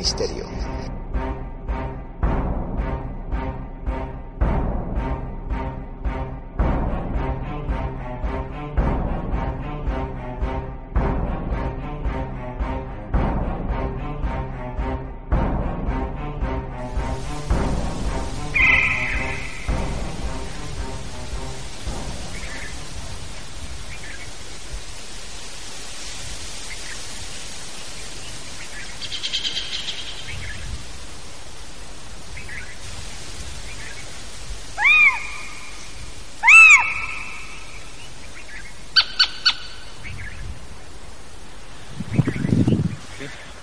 [0.00, 0.49] más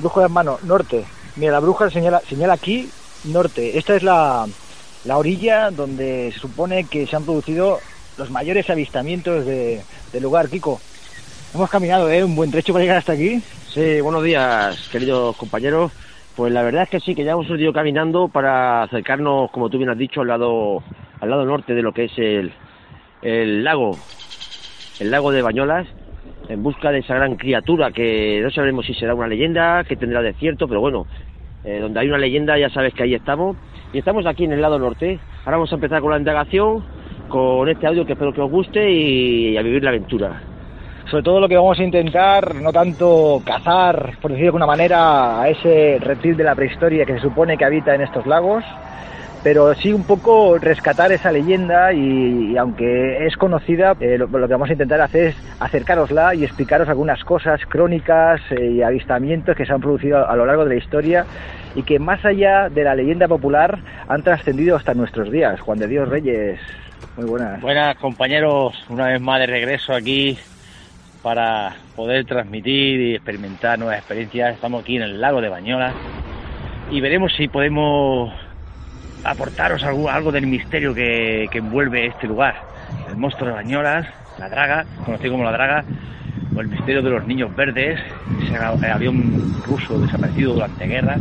[0.08, 1.04] Brujo de hermano, norte.
[1.36, 2.90] Mira, la bruja señala, señala aquí,
[3.26, 3.78] norte.
[3.78, 4.48] Esta es la,
[5.04, 7.80] la orilla donde se supone que se han producido
[8.18, 9.82] los mayores avistamientos de,
[10.14, 10.80] del lugar, Kiko.
[11.54, 12.24] Hemos caminado ¿eh?
[12.24, 13.44] un buen trecho para llegar hasta aquí.
[13.68, 15.92] Sí, buenos días, queridos compañeros.
[16.38, 19.78] Pues la verdad es que sí, que ya hemos ido caminando para acercarnos, como tú
[19.78, 20.82] bien has dicho, al lado,
[21.20, 22.54] al lado norte de lo que es el,
[23.22, 23.98] el lago,
[25.02, 25.86] el lago de Bañolas,
[26.50, 30.22] en busca de esa gran criatura que no sabremos si será una leyenda, que tendrá
[30.22, 31.06] de cierto, pero bueno,
[31.64, 33.58] eh, donde hay una leyenda ya sabes que ahí estamos.
[33.94, 35.20] Y estamos aquí en el lado norte.
[35.46, 36.84] Ahora vamos a empezar con la indagación,
[37.30, 40.42] con este audio que espero que os guste y, y a vivir la aventura.
[41.10, 45.42] Sobre todo lo que vamos a intentar, no tanto cazar, por decirlo de alguna manera,
[45.42, 48.64] a ese reptil de la prehistoria que se supone que habita en estos lagos,
[49.48, 54.46] pero sí un poco rescatar esa leyenda y, y aunque es conocida, eh, lo, lo,
[54.46, 59.56] que vamos a intentar hacer es acercarosla y explicaros algunas cosas crónicas eh, y avistamientos
[59.56, 61.26] que se han producido a lo largo de la historia
[61.76, 65.62] y que más allá de la leyenda popular han trascendido hasta nuestros días.
[65.62, 66.60] Juan de Dios Reyes,
[67.16, 67.62] muy buenas.
[67.62, 70.38] Buenas compañeros, una vez más de regreso aquí
[71.24, 74.56] para poder transmitir y experimentar nuevas experiencias.
[74.56, 75.94] Estamos aquí en el lago de Bañolas
[76.92, 78.34] y veremos si podemos
[79.28, 82.56] aportaros algo, algo del misterio que, que, envuelve este lugar.
[83.10, 84.08] El monstruo de Bañolas,
[84.40, 85.84] la draga, conocido como la draga,
[86.56, 88.00] o el misterio de los niños verdes,
[88.42, 91.18] ese avión ruso desaparecido durante guerra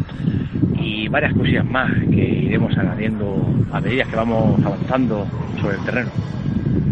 [0.79, 3.37] y varias cosillas más que iremos añadiendo
[3.73, 5.27] a medida que vamos avanzando
[5.61, 6.11] sobre el terreno.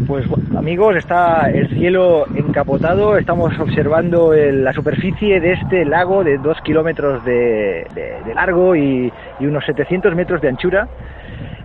[0.06, 6.39] Pues amigos, está el cielo encapotado, estamos observando el, la superficie de este lago de
[6.39, 10.89] dos kilómetros de, de, de largo y, y, unos 700 metros de anchura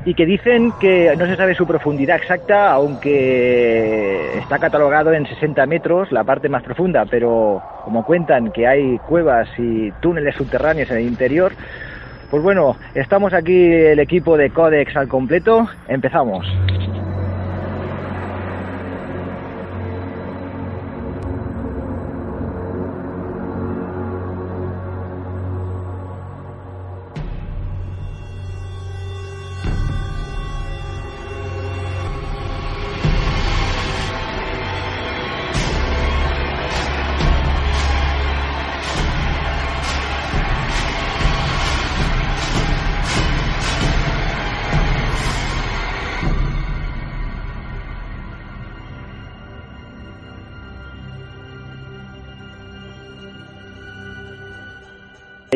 [0.06, 5.66] y que dicen que no se sabe su profundidad exacta, aunque está catalogado en 60
[5.66, 10.97] metros, la parte más profunda, pero como cuentan que hay cuevas y túneles subterráneos en
[10.97, 11.52] el interior,
[12.31, 16.47] pues bueno, estamos aquí el equipo de Codex al completo, empezamos.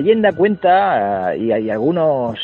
[0.03, 2.37] Leyenda cuenta, uh, y hay algunos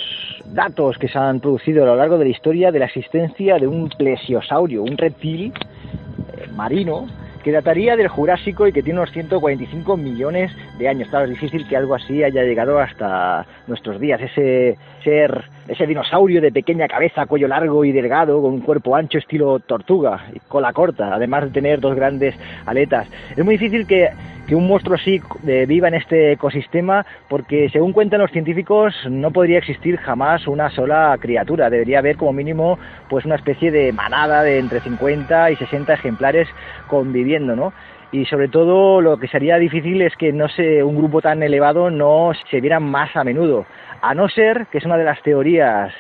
[0.46, 3.68] datos que se han producido a lo largo de la historia, de la existencia de
[3.68, 7.08] un plesiosaurio, un reptil eh, marino,
[7.44, 11.10] que dataría del Jurásico y que tiene unos 145 millones de años.
[11.10, 14.22] Claro, es difícil que algo así haya llegado hasta nuestros días.
[14.22, 19.18] Ese ser, ese dinosaurio de pequeña cabeza, cuello largo y delgado, con un cuerpo ancho
[19.18, 22.36] estilo tortuga y cola corta, además de tener dos grandes
[22.66, 23.08] aletas.
[23.36, 24.10] Es muy difícil que,
[24.48, 29.32] que un monstruo así eh, viva en este ecosistema porque, según cuentan los científicos, no
[29.32, 31.70] podría existir jamás una sola criatura.
[31.70, 32.80] Debería haber como mínimo
[33.10, 36.48] pues una especie de manada de entre 50 y 60 ejemplares
[36.88, 37.74] conviviendo, ¿no?
[38.12, 41.92] y sobre todo lo que sería difícil es que no se, un grupo tan elevado
[41.92, 43.66] no se viera más a menudo,
[44.02, 45.94] a no ser que es una de las teorías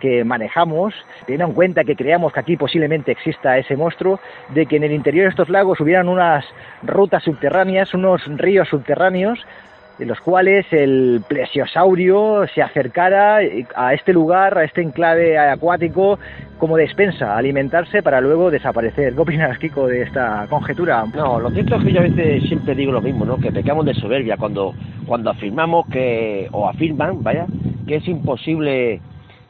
[0.00, 0.94] que manejamos,
[1.24, 4.20] teniendo en cuenta que creamos que aquí posiblemente exista ese monstruo,
[4.50, 6.44] de que en el interior de estos lagos hubieran unas
[6.82, 9.38] rutas subterráneas, unos ríos subterráneos,
[9.98, 13.38] en los cuales el plesiosaurio se acercara
[13.74, 16.18] a este lugar, a este enclave acuático,
[16.58, 19.14] como despensa, alimentarse para luego desaparecer.
[19.14, 21.04] ¿Qué opinas, Kiko, de esta conjetura?
[21.14, 23.38] No, lo cierto es que yo a veces siempre digo lo mismo, ¿no?
[23.38, 24.74] Que pecamos de soberbia cuando,
[25.06, 27.46] cuando afirmamos que, o afirman, vaya,
[27.86, 29.00] que es imposible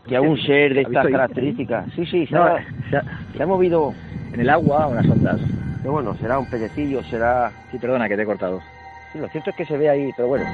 [0.07, 1.87] que a un ser de estas características.
[1.95, 2.61] Sí, sí, se, no, ha,
[2.91, 3.03] se, ha,
[3.37, 3.93] se, ha, movido.
[4.33, 5.41] En el agua unas ondas.
[5.81, 7.51] Pero bueno, será un pececillo, será.
[7.71, 8.61] Sí, perdona que te he cortado.
[9.19, 10.45] Lo cierto es que se ve ahí, pero bueno.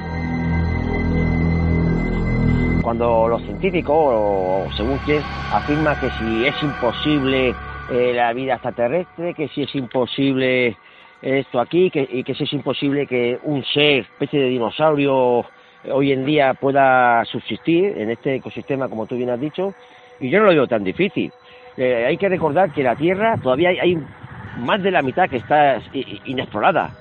[2.83, 7.55] cuando los científicos, o según quien, afirman que si es imposible
[7.89, 10.75] eh, la vida extraterrestre, que si es imposible
[11.21, 15.45] esto aquí, que, y que si es imposible que un ser, especie de dinosaurio,
[15.91, 19.73] hoy en día pueda subsistir en este ecosistema, como tú bien has dicho,
[20.19, 21.31] y yo no lo veo tan difícil.
[21.77, 23.97] Eh, hay que recordar que la Tierra todavía hay,
[24.57, 25.81] más de la mitad que está
[26.25, 26.91] inexplorada.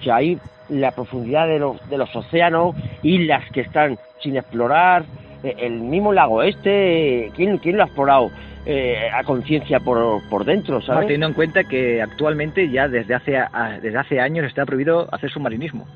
[0.00, 5.04] O sea, hay la profundidad de los, de los océanos, islas que están sin explorar,
[5.42, 8.30] eh, el mismo lago este, ¿quién, quién lo ha explorado?
[8.68, 11.02] Eh, a conciencia por, por dentro, ¿sabes?
[11.02, 13.38] teniendo en cuenta que actualmente ya desde hace,
[13.80, 15.86] desde hace años está prohibido hacer submarinismo.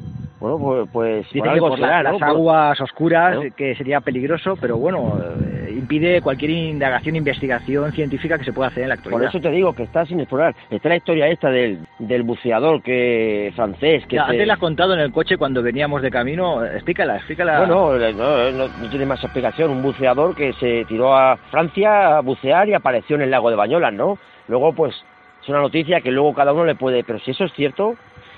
[0.40, 6.22] Bueno, pues, pues que por las aguas oscuras, que sería peligroso, pero bueno, eh, impide
[6.22, 9.20] cualquier indagación, investigación científica que se pueda hacer en la actualidad.
[9.20, 10.54] Por eso te digo que está sin explorar.
[10.70, 14.94] Está la historia esta del, del buceador que francés que ya, antes la has contado
[14.94, 16.64] en el coche cuando veníamos de camino.
[16.64, 17.58] Explícala, explícala.
[17.58, 19.70] Bueno, no, no, tiene más explicación.
[19.70, 23.56] Un buceador que se tiró a Francia a bucear y apareció en el lago de
[23.56, 24.16] Bañolas, ¿no?
[24.48, 24.94] Luego, pues,
[25.43, 27.04] es una noticia que luego cada uno le puede...
[27.04, 27.94] Pero si eso es cierto,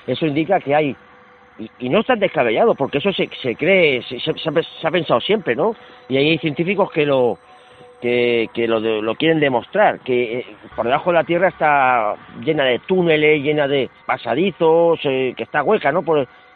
[0.08, 0.96] eso indica que hay
[1.58, 4.30] y, no están descabellado, porque eso se, se cree, se, se,
[4.86, 5.74] ha pensado siempre, ¿no?
[6.08, 7.38] Y hay científicos que lo
[8.00, 12.64] que, que lo, lo, quieren demostrar, que eh, por debajo de la Tierra está llena
[12.64, 16.02] de túneles, llena de pasadizos, eh, que está hueca, ¿no?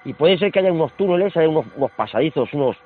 [0.04, 2.76] y puede ser que haya unos túneles, haya unos, unos pasadizos, unos,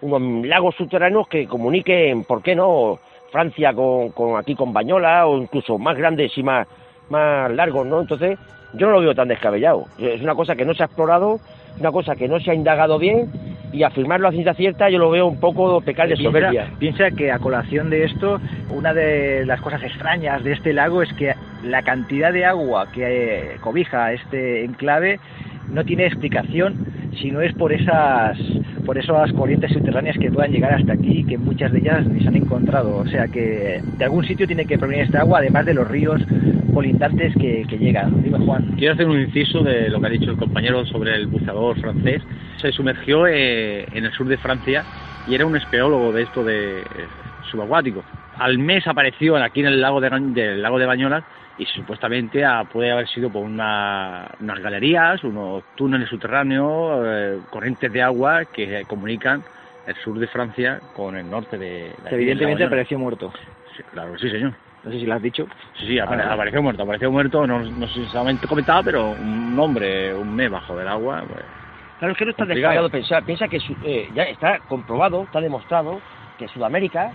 [0.00, 2.98] unos lagos subterráneos que comuniquen, ¿por qué no?
[3.30, 6.66] Francia con, con aquí con Bañola o incluso más grandes y más,
[7.10, 8.00] más largos, ¿no?
[8.00, 8.38] Entonces,
[8.74, 9.86] yo no lo veo tan descabellado.
[9.98, 11.38] Es una cosa que no se ha explorado,
[11.78, 13.30] una cosa que no se ha indagado bien
[13.72, 16.70] y afirmarlo a ciencia cierta yo lo veo un poco pecar de soberbia.
[16.78, 18.40] Piensa, que a colación de esto,
[18.70, 23.02] una de las cosas extrañas de este lago es que la cantidad de agua que
[23.04, 25.18] eh, cobija este enclave
[25.68, 26.74] no tiene explicación
[27.16, 28.38] si no es por esas
[28.84, 32.28] por esas corrientes subterráneas que puedan llegar hasta aquí, que muchas de ellas ni se
[32.28, 32.98] han encontrado.
[32.98, 36.22] O sea que de algún sitio tiene que provenir esta agua, además de los ríos
[36.72, 38.22] colindantes que, llegan.
[38.22, 38.74] Dime, Juan.
[38.76, 42.22] Quiero hacer un inciso de lo que ha dicho el compañero sobre el buceador francés.
[42.60, 44.84] Se sumergió eh, en el sur de Francia
[45.26, 46.82] y era un espeólogo de esto de
[47.50, 48.04] subacuático.
[48.38, 51.24] Al mes apareció aquí en el lago de, del lago de Bañolas
[51.58, 58.02] y supuestamente puede haber sido por una, unas galerías, unos túneles subterráneos, eh, corrientes de
[58.02, 59.42] agua que comunican
[59.86, 63.32] el sur de Francia con el norte de la Evidentemente apareció muerto.
[63.76, 64.52] Sí, claro, sí, señor.
[64.84, 65.46] No sé si lo has dicho.
[65.78, 70.14] Sí, sí, apareció muerto, apareció muerto, no, no sé si se comentado, pero un hombre,
[70.14, 71.24] un mes bajo del agua.
[71.26, 71.42] Pues,
[71.98, 73.24] claro, es que no está descargado pensar.
[73.24, 76.00] Piensa que eh, ya está comprobado, está demostrado
[76.38, 77.12] que Sudamérica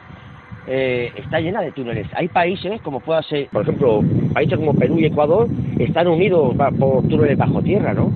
[0.68, 2.08] eh, está llena de túneles.
[2.14, 4.02] Hay países, como pueda ser, por ejemplo,
[4.34, 5.48] países como Perú y Ecuador,
[5.80, 8.12] están unidos por túneles bajo tierra, ¿no?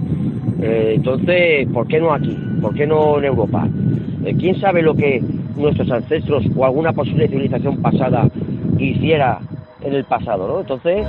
[0.62, 2.38] Eh, entonces, ¿por qué no aquí?
[2.62, 3.68] ¿Por qué no en Europa?
[4.26, 5.22] Eh, ¿Quién sabe lo que
[5.56, 8.30] nuestros ancestros o alguna posible civilización pasada
[8.80, 9.40] hiciera
[9.82, 10.62] en el pasado, ¿no?
[10.62, 11.06] Entonces...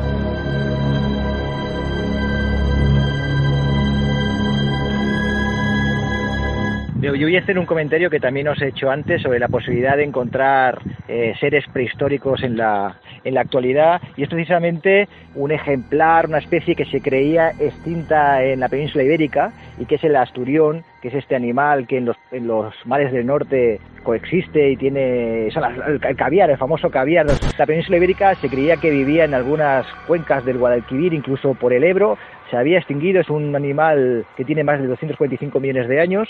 [7.03, 9.99] Yo voy a hacer un comentario que también os he hecho antes sobre la posibilidad
[9.99, 14.01] de encontrar eh, seres prehistóricos en la, en la actualidad.
[14.17, 19.53] Y es precisamente un ejemplar, una especie que se creía extinta en la península ibérica
[19.79, 23.13] y que es el asturión, que es este animal que en los, en los mares
[23.13, 27.27] del norte coexiste y tiene el, caviar, el famoso caviar.
[27.59, 28.35] La península ibérica.
[28.37, 32.17] Se creía que vivía en algunas cuencas del Guadalquivir, incluso por el Ebro,
[32.51, 36.29] se había extinguido, es un animal que tiene más de 245 millones de años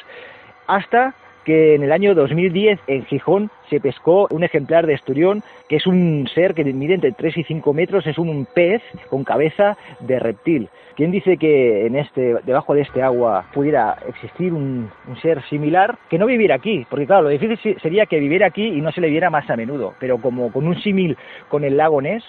[0.67, 1.15] hasta
[1.47, 5.87] que en el año 2010 en Gijón se pescó un ejemplar de esturión que es
[5.87, 10.19] un ser que mide entre 3 y 5 metros, es un pez con cabeza de
[10.19, 10.69] reptil.
[10.97, 15.97] ¿Quién dice que en este, debajo de este agua pudiera existir un, un, ser similar
[16.11, 16.85] que no viviera aquí?
[16.91, 19.57] Porque claro, lo difícil sería que viviera aquí y no se le viera más a
[19.57, 21.17] menudo, pero como con un símil
[21.49, 22.25] con el lago Ness,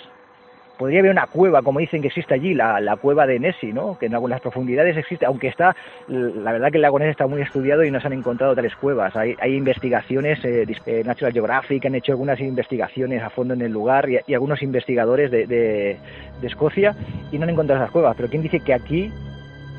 [0.77, 3.98] podría haber una cueva, como dicen que existe allí, la, la cueva de Nessie, ¿no?
[3.98, 5.75] que en algunas profundidades existe, aunque está,
[6.07, 8.75] la verdad que el lago Ness está muy estudiado y no se han encontrado tales
[8.75, 9.15] cuevas.
[9.15, 13.72] Hay, hay investigaciones, eh, eh, Natural Geographic han hecho algunas investigaciones a fondo en el
[13.72, 15.98] lugar y, algunos investigadores de, de,
[16.43, 16.96] Escocia
[17.31, 18.15] y no han encontrado esas cuevas.
[18.15, 19.12] Pero ¿quién dice que aquí,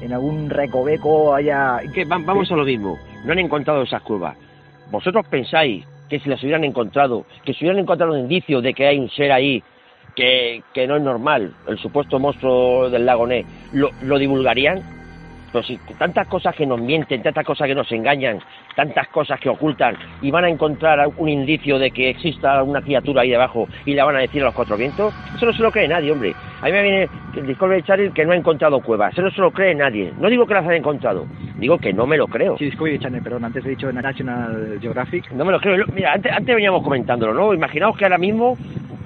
[0.03, 1.81] en algún recoveco, haya...
[1.95, 4.37] Que vamos a lo mismo, no han encontrado esas cuevas.
[4.91, 8.87] ¿Vosotros pensáis que si las hubieran encontrado, que si hubieran encontrado un indicio de que
[8.87, 9.63] hay un ser ahí
[10.19, 14.98] que, no es normal, el supuesto monstruo del lago Ness, ¿lo, lo divulgarían?
[15.53, 18.39] Pero si tantas cosas que nos mienten, tantas cosas que nos engañan,
[18.77, 23.23] tantas cosas que ocultan, y van a encontrar un indicio de que exista una criatura
[23.23, 25.71] ahí debajo y la van a decir a los cuatro vientos, eso no se lo
[25.71, 26.35] cree nadie, hombre.
[26.61, 29.41] A mí me viene el Discovery Channel que no ha encontrado cuevas, eso no se
[29.41, 30.13] lo cree nadie.
[30.19, 31.27] No digo que las haya encontrado,
[31.59, 32.57] Digo que no me lo creo.
[32.57, 35.33] Sí, Discovery Channel, perdón, antes he dicho National Geographic.
[35.33, 35.85] No me lo creo.
[35.93, 37.53] Mira, antes, antes veníamos comentándolo, ¿no?
[37.53, 38.57] Imaginaos que ahora mismo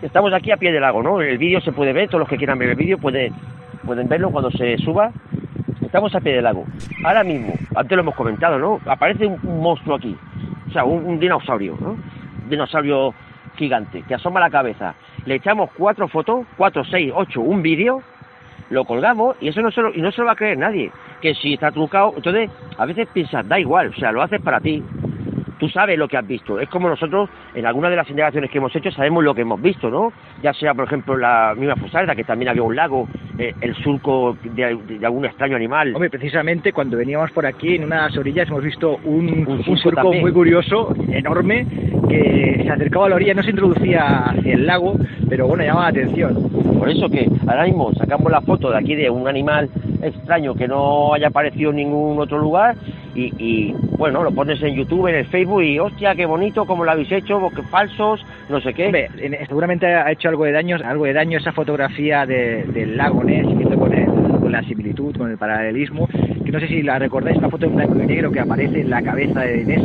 [0.02, 1.22] estamos aquí a pie del lago, ¿no?
[1.22, 3.32] El vídeo se puede ver, todos los que quieran ver el vídeo pueden,
[3.87, 5.12] pueden verlo cuando se suba.
[5.92, 6.64] Estamos a pie del lago.
[7.04, 8.80] Ahora mismo, antes lo hemos comentado, ¿no?
[8.87, 10.16] Aparece un, monstruo aquí.
[10.66, 11.90] O sea, un, dinosaurio, ¿no?
[11.90, 13.12] Un dinosaurio
[13.56, 14.94] gigante que asoma la cabeza.
[15.26, 18.00] Le echamos cuatro fotos, cuatro, seis, ocho, un vídeo,
[18.70, 20.90] lo colgamos y eso no se y no se lo va a creer nadie.
[21.20, 24.61] Que si está trucado, entonces a veces piensas, da igual, o sea, lo haces para
[24.61, 24.82] ti.
[25.62, 26.59] Tú sabes lo que has visto.
[26.59, 29.62] Es como nosotros, en algunas de las indagaciones que hemos hecho, sabemos lo que hemos
[29.62, 30.12] visto, ¿no?
[30.42, 33.07] Ya sea, por ejemplo, la misma Fusarda, que también había un lago,
[33.38, 35.95] eh, el surco de, de, algún extraño animal.
[35.95, 39.76] Hombre, precisamente cuando veníamos por aquí, en unas orillas, hemos visto un, un, Un surco,
[39.76, 40.23] surco también.
[40.23, 41.64] muy curioso, enorme,
[42.09, 44.97] que se acercaba a la orilla, no se introducía hacia el lago,
[45.28, 46.50] pero bueno, llamaba la atención.
[46.76, 49.71] Por eso que ahora mismo sacamos la foto de aquí de un animal
[50.02, 52.75] extraño que no haya aparecido en ningún otro lugar
[53.14, 56.85] y, y, bueno, lo pones en YouTube, en el Facebook y hostia, qué bonito, cómo
[56.85, 58.87] lo habéis hecho, que falsos, no sé qué.
[58.87, 59.09] Hombre,
[59.47, 63.47] seguramente ha hecho algo de daño, algo de daño esa fotografía de- del lago Ness,
[63.47, 64.06] siguiendo con, el-
[64.40, 66.09] con la similitud, con el paralelismo,
[66.44, 68.90] que no sé si la recordáis, una foto en blanco y negro que aparece en
[68.90, 69.82] la cabeza de Ness,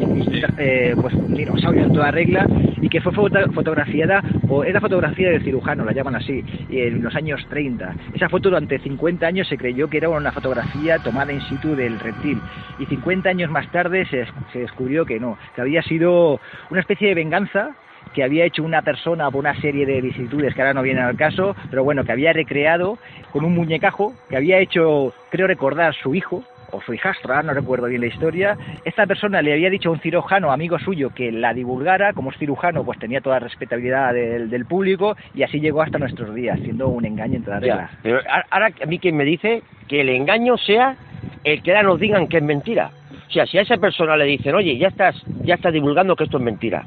[0.57, 2.47] eh, pues un dinosaurio en toda regla,
[2.81, 7.01] y que fue foto- fotografiada, o es la fotografía del cirujano, la llaman así, en
[7.03, 7.95] los años 30.
[8.13, 11.99] Esa foto durante 50 años se creyó que era una fotografía tomada in situ del
[11.99, 12.39] reptil,
[12.79, 17.07] y 50 años más tarde se, se descubrió que no, que había sido una especie
[17.09, 17.71] de venganza
[18.13, 21.17] que había hecho una persona por una serie de vicisitudes que ahora no vienen al
[21.17, 22.97] caso, pero bueno, que había recreado
[23.31, 27.53] con un muñecajo que había hecho, creo recordar, su hijo o su hijastro, ahora no
[27.53, 28.57] recuerdo bien la historia.
[28.83, 32.37] Esta persona le había dicho a un cirujano, amigo suyo, que la divulgara, como es
[32.37, 36.59] cirujano, pues tenía toda la respetabilidad del, del público y así llegó hasta nuestros días,
[36.59, 37.91] siendo un engaño entre las reglas.
[38.03, 38.19] Pero
[38.51, 40.95] ahora a mí quien me dice que el engaño sea
[41.43, 42.91] el que ahora nos digan que es mentira.
[43.27, 46.23] O sea, si a esa persona le dicen, oye, ya estás, ya estás divulgando que
[46.23, 46.85] esto es mentira,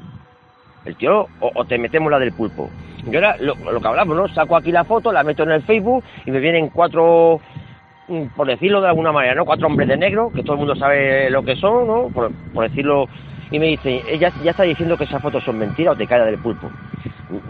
[0.85, 2.69] el tío, o, o te metemos la del pulpo.
[3.05, 4.27] Yo ahora, lo, lo que hablamos, ¿no?
[4.27, 7.39] Saco aquí la foto, la meto en el Facebook y me vienen cuatro,
[8.35, 9.45] por decirlo de alguna manera, ¿no?
[9.45, 12.09] Cuatro hombres de negro, que todo el mundo sabe lo que son, ¿no?
[12.09, 13.07] Por, por decirlo,
[13.51, 16.25] y me dicen, ella ya está diciendo que esas fotos son mentiras o te cae
[16.25, 16.69] del pulpo.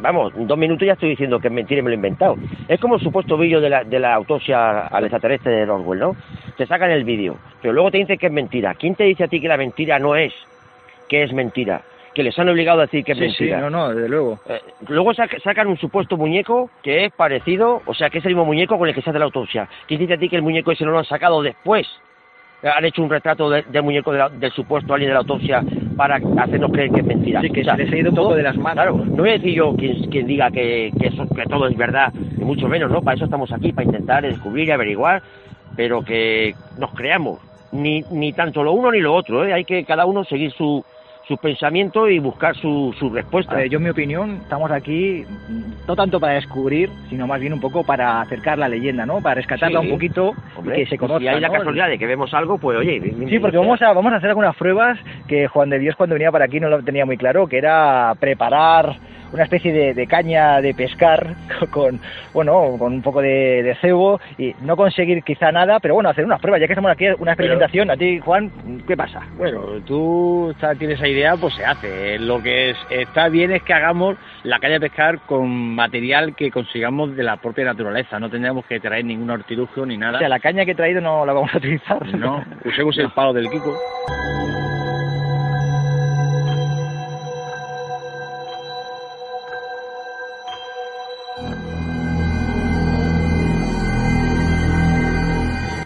[0.01, 2.35] Vamos, dos minutos ya estoy diciendo que es mentira y me lo he inventado.
[2.67, 6.15] Es como el supuesto vídeo de la, de la autopsia al extraterrestre de Roswell, ¿no?
[6.57, 8.75] Te sacan el vídeo, pero luego te dicen que es mentira.
[8.75, 10.33] ¿Quién te dice a ti que la mentira no es
[11.07, 11.81] que es mentira?
[12.13, 13.61] Que les han obligado a decir que es Sí, sí, mentira.
[13.61, 14.39] no, no, desde luego.
[14.49, 18.31] Eh, luego sac- sacan un supuesto muñeco que es parecido, o sea, que es el
[18.31, 19.69] mismo muñeco con el que se hace la autopsia.
[19.87, 21.87] ¿Quién dice a ti que el muñeco ese no lo han sacado después?
[22.63, 25.63] Han hecho un retrato de- del muñeco de la- del supuesto alien de la autopsia
[25.97, 27.41] para hacernos creer que es mentira.
[27.41, 28.73] Sí, que O sea, se les ha ido un poco de las manos.
[28.75, 31.75] Claro, no voy a decir yo quien, quien diga que, que, eso- que todo es
[31.77, 33.01] verdad, ni mucho menos, ¿no?
[33.01, 35.23] Para eso estamos aquí, para intentar descubrir y averiguar,
[35.75, 37.39] pero que nos creamos.
[37.71, 39.53] Ni, ni tanto lo uno ni lo otro, ¿eh?
[39.53, 40.83] Hay que cada uno seguir su,
[41.31, 43.55] su pensamiento y buscar su, su respuesta.
[43.55, 45.23] Ver, yo en mi opinión, estamos aquí
[45.87, 49.21] no tanto para descubrir, sino más bien un poco para acercar la leyenda, ¿no?
[49.21, 49.85] Para rescatarla Sí.
[49.87, 51.21] un poquito Hombre, y que se conozca.
[51.21, 54.11] si hay la casualidad de que vemos algo, pues oye, Sí, porque vamos a, vamos
[54.11, 57.05] a hacer algunas pruebas que Juan de Dios cuando venía para aquí no lo tenía
[57.05, 58.97] muy claro, que era preparar
[59.33, 61.35] una especie de, de caña de pescar
[61.71, 61.99] con,
[62.33, 66.25] bueno, con un poco de, de cebo y no conseguir quizá nada, pero bueno, hacer
[66.25, 67.89] unas pruebas, ya que estamos aquí, una experimentación.
[67.91, 68.51] A ti, Juan,
[68.87, 69.21] ¿qué pasa?
[69.37, 72.19] Bueno, tú está- tienes esa idea, pues se hace.
[72.19, 76.51] Lo que es, está bien es que hagamos la caña de pescar con material que
[76.51, 78.19] consigamos de la propia naturaleza.
[78.19, 80.15] No tendríamos que traer ningún artilugio ni nada.
[80.17, 82.05] O sea, la caña que he traído no la vamos a utilizar.
[82.15, 83.77] No, usemos el palo del Kiko.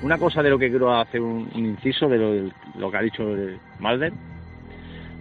[0.06, 3.58] Una cosa de lo que quiero hacer un, inciso de lo, que ha dicho el
[3.80, 4.14] Malder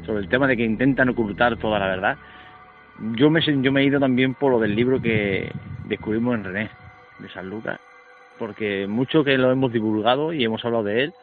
[0.05, 2.19] sobre el tema de que intentan ocultar toda la verdad.
[3.17, 5.51] Yo me, he ido también por lo del libro que
[5.87, 6.71] descubrimos en René,
[7.19, 7.81] de San Lucas,
[8.39, 11.15] porque mucho que lo hemos divulgado y hemos hablado de él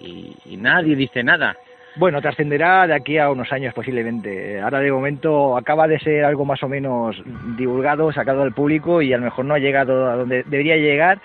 [0.00, 1.58] y nadie dice nada.
[1.98, 4.60] Bueno, trascenderá de aquí a unos años posiblemente.
[4.60, 7.20] Ahora de momento acaba de ser algo más o menos
[7.56, 11.18] divulgado, sacado al público y a lo mejor no ha llegado a donde debería llegar.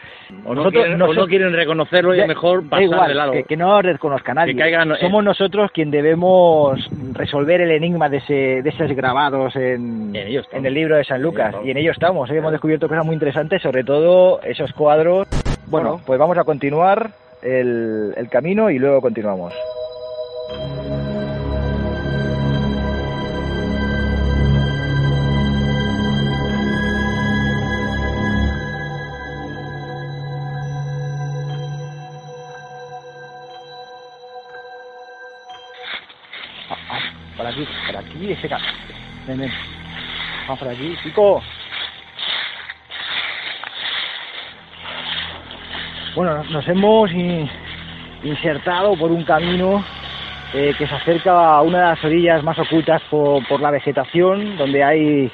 [0.45, 3.31] O no, quieren, o no quieren reconocerlo y Da- es mejor pasar igual, de lado.
[3.33, 4.53] Que, que no reconozca nadie.
[4.55, 10.11] Que caigan- Somos nosotros quien debemos resolver el enigma de, ese, de esos grabados en,
[10.15, 11.53] En el libro de San Lucas.
[11.63, 12.29] y en ello estamos.
[12.31, 12.37] ¿eh?
[12.37, 15.27] Hemos descubierto cosas muy interesantes, sobre todo esos cuadros.
[15.67, 16.03] Bueno, Bueno.
[16.05, 17.11] pues vamos a continuar
[17.43, 19.53] el, el camino y luego continuamos
[37.37, 38.63] por aquí, por aquí, ese cara.
[39.27, 39.51] Ven, ven.
[40.47, 41.43] Vamos por aquí, chico.
[46.15, 47.11] Bueno, nos hemos
[48.23, 49.83] insertado por un camino
[50.53, 54.83] eh, que se acerca a una de las orillas más ocultas por, la vegetación, donde
[54.83, 55.31] hay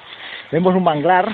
[0.51, 1.27] vemos un manglar.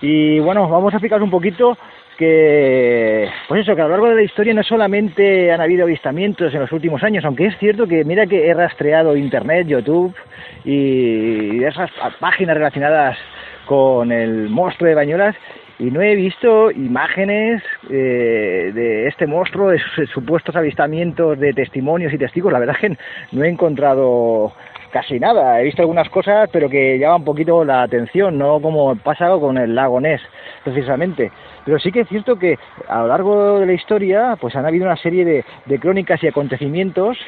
[0.00, 1.78] Y bueno, vamos a explicar un poquito
[2.16, 6.52] que, pues eso, que a lo largo de la historia no solamente han habido avistamientos
[6.52, 10.14] en los últimos años, aunque es cierto que mira que he rastreado Internet, YouTube
[10.64, 13.16] y esas páginas relacionadas
[13.66, 15.36] con el monstruo de Bañolas
[15.78, 19.80] y no he visto imágenes eh, de este monstruo, de
[20.12, 22.52] supuestos avistamientos de testimonios y testigos.
[22.52, 22.96] La verdad es que
[23.32, 24.52] no he encontrado
[24.90, 25.60] casi nada.
[25.60, 29.56] He visto algunas cosas, pero que llaman un poquito la atención, no como pasa con
[29.56, 30.20] el lago Ness,
[30.64, 31.30] precisamente.
[31.64, 32.58] Pero sí que es cierto que
[32.88, 36.26] a lo largo de la historia, pues han habido una serie de, de crónicas y
[36.26, 37.18] acontecimientos,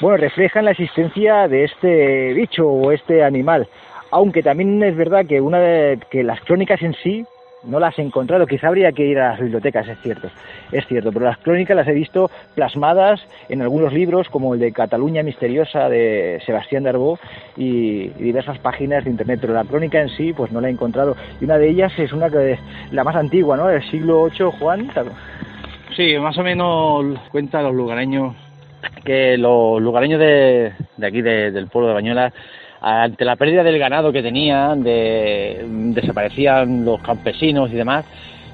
[0.00, 3.68] bueno, reflejan la existencia de este bicho o este animal.
[4.10, 7.24] Aunque también es verdad que una de, que las crónicas en sí
[7.64, 10.28] no las he encontrado, quizá habría que ir a las bibliotecas, es cierto,
[10.72, 14.72] es cierto, pero las crónicas las he visto plasmadas en algunos libros como el de
[14.72, 17.18] Cataluña Misteriosa de Sebastián Darbó
[17.56, 21.16] y, diversas páginas de internet, pero la crónica en sí pues no la he encontrado
[21.40, 22.58] y una de ellas es una que
[22.92, 23.66] la más antigua, ¿no?
[23.66, 24.90] Del siglo VIII, Juan.
[25.96, 28.34] Sí, más o menos cuenta los lugareños
[29.04, 32.32] que los lugareños de, aquí del pueblo de Bañuelas
[32.80, 35.64] ante la pérdida del ganado que tenían, de,
[35.94, 38.04] desaparecían los campesinos y demás,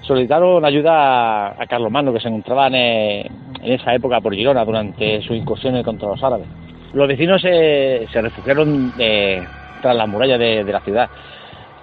[0.02, 3.30] solicitaron ayuda a, Carlos Magno, que se encontraba en,
[3.62, 6.46] esa época por Girona durante su incursión contra los árabes.
[6.92, 9.44] Los vecinos se, refugiaron eh,
[9.82, 11.08] tras las murallas de, la ciudad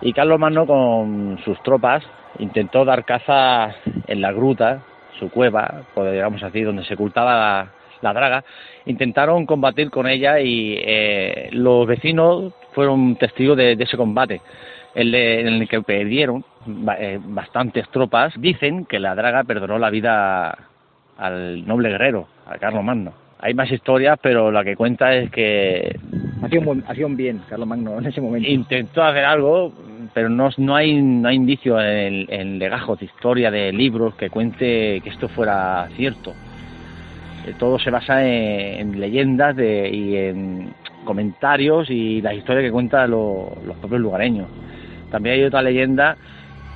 [0.02, 2.04] y Carlos Magno con sus tropas
[2.40, 3.76] intentó dar caza
[4.08, 4.82] en la gruta,
[5.20, 7.70] su cueva, digamos así, donde se ocultaba
[8.04, 8.44] la draga,
[8.86, 14.42] intentaron combatir con ella y eh, los vecinos fueron testigos de, ese combate
[14.96, 16.46] en el que perdieron
[17.00, 18.34] eh, bastantes tropas.
[18.40, 20.56] Dicen que la draga perdonó la vida
[21.18, 23.14] al noble guerrero, a Carlos Magno.
[23.40, 26.00] Hay más historias, pero la que cuenta es que...
[26.42, 28.48] Hacía un, bien Carlos Magno en ese momento.
[28.48, 29.74] Intentó hacer algo,
[30.14, 34.30] pero no, no hay, no hay indicios en, en legajos de historia, de libros, que
[34.30, 36.34] cuente que esto fuera cierto.
[37.46, 43.78] Eh, todo se basa en, leyendas y en comentarios y las historias que cuentan los
[43.80, 44.48] propios lugareños.
[45.12, 46.18] También hay otra leyenda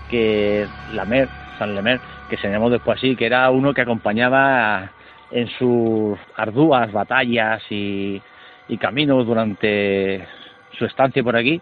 [0.10, 1.28] que Lamer,
[1.58, 2.00] San Lemer,
[2.30, 4.92] que se llamó después así, que era uno que acompañaba
[5.32, 8.22] en sus arduas batallas y,
[8.68, 10.26] y caminos durante
[10.78, 11.62] su estancia por aquí,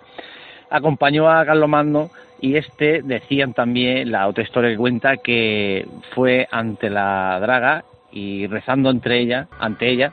[0.70, 2.10] acompañó a Carlos Magno
[2.42, 7.86] y este decían también la otra historia que cuenta que fue ante la draga
[8.16, 10.12] y rezando entre ella, ante ella,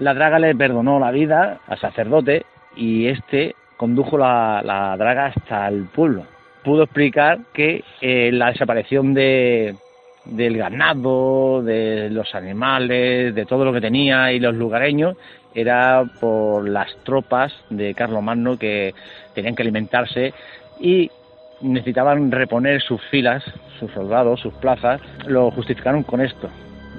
[0.00, 2.44] la draga le perdonó la vida al sacerdote
[2.76, 6.26] y este condujo la, la draga hasta el pueblo.
[6.62, 9.76] Pudo explicar que eh, la desaparición de,
[10.24, 15.16] del ganado, de los animales, de todo lo que tenía y los lugareños
[15.54, 18.94] era por las tropas de Magno que
[19.34, 20.34] tenían que alimentarse
[20.80, 21.10] y
[21.60, 23.44] necesitaban reponer sus filas,
[23.78, 26.50] sus soldados, sus plazas, lo justificaron con esto,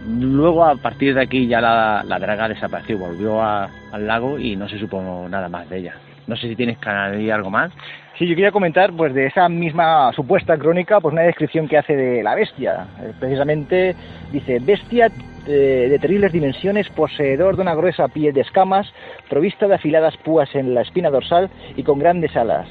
[0.07, 4.77] Luego, a partir de aquí, ya la, draga desapareció, volvió al lago y no se
[4.77, 5.95] supo nada más de ella.
[6.27, 7.71] No sé si tienes que añadir algo más.
[8.17, 11.95] Sí, yo quería comentar, pues, de esa misma supuesta crónica, pues, una descripción que hace
[11.95, 12.87] de la bestia.
[13.01, 13.95] Eh, precisamente
[14.31, 15.11] dice: bestia
[15.47, 18.91] eh, de terribles dimensiones, poseedor de una gruesa piel de escamas,
[19.29, 22.67] provista de afiladas púas en la espina dorsal y con grandes alas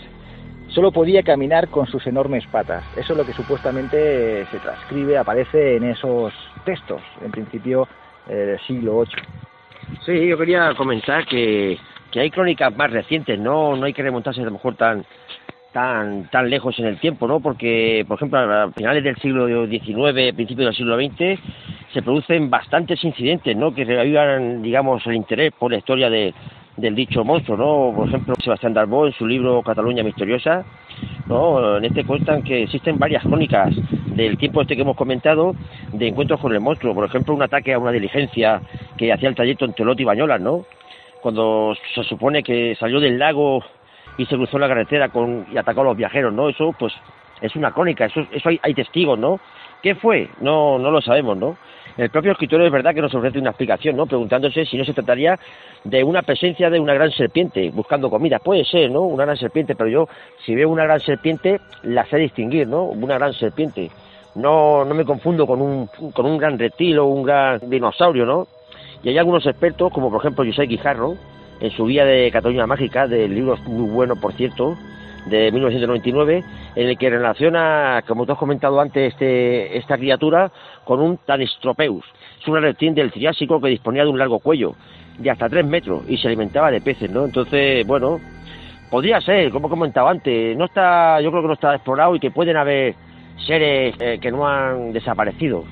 [0.68, 2.82] solo podía caminar con sus enormes patas.
[2.96, 6.32] Eso es lo que supuestamente se transcribe, aparece en esos
[6.64, 7.88] textos, en principio
[8.28, 9.98] eh, del siglo VIII.
[10.04, 11.78] Sí, yo quería comentar que,
[12.10, 15.04] que hay crónicas más recientes, no, no hay que remontarse a lo mejor tan,
[15.72, 17.40] tan, tan lejos en el tiempo, ¿no?
[17.40, 21.40] Porque, por ejemplo, a finales del siglo XIX, principios del siglo XX,
[21.92, 23.74] se producen bastantes incidentes, ¿no?
[23.74, 26.32] Que reavivan, digamos, el interés por la historia de,
[26.76, 27.96] del dicho monstruo, ¿no?
[27.96, 30.64] Por ejemplo, Sebastián Darbó en su libro Cataluña Misteriosa,
[31.26, 31.76] ¿no?
[31.78, 33.74] En este cuentan que existen varias crónicas
[34.06, 35.54] del tiempo este que hemos comentado
[35.92, 36.94] de encuentros con el monstruo.
[36.94, 38.60] Por ejemplo, un ataque a una diligencia
[38.96, 40.64] que hacía el trayecto entre Lot y Bañolas, ¿no?
[41.22, 43.62] Cuando se supone que salió del lago
[44.18, 46.48] y se cruzó la carretera con, y atacó a los viajeros, ¿no?
[46.48, 46.92] Eso, pues,
[47.40, 49.40] es una crónica, eso, eso hay, hay testigos, ¿no?
[49.82, 50.28] ¿Qué fue?
[50.40, 51.56] No, no lo sabemos, ¿no?
[51.96, 54.06] El propio escritor es verdad que nos ofrece una explicación, ¿no?
[54.06, 55.38] Preguntándose si no se trataría
[55.84, 58.40] de una presencia de una gran serpiente buscando comida.
[58.40, 59.02] Puede ser, ¿no?
[59.02, 60.08] Una gran serpiente, pero yo
[60.44, 62.84] si veo una gran serpiente la sé distinguir, ¿no?
[62.84, 63.90] Una gran serpiente.
[64.34, 68.48] No, no me confundo con un, con un gran reptil o un gran dinosaurio, ¿no?
[69.04, 71.14] Y hay algunos expertos, como por ejemplo José Guijarro,
[71.60, 74.76] en su guía de Cataluña Mágica, del libro muy bueno, por cierto,
[75.26, 76.44] de 1999,
[76.76, 80.50] en el que relaciona, como tú has comentado antes, este, esta criatura
[80.84, 82.04] con un Tanistropeus.
[82.40, 84.74] Es una reptil del Triásico que disponía de un largo cuello,
[85.18, 87.24] de hasta 3 metros, y se alimentaba de peces, ¿no?
[87.24, 88.18] Entonces, bueno,
[88.90, 92.20] podría ser, como he comentado antes, no está, yo creo que no está explorado y
[92.20, 92.94] que pueden haber
[93.46, 95.64] seres eh, que no han desaparecido.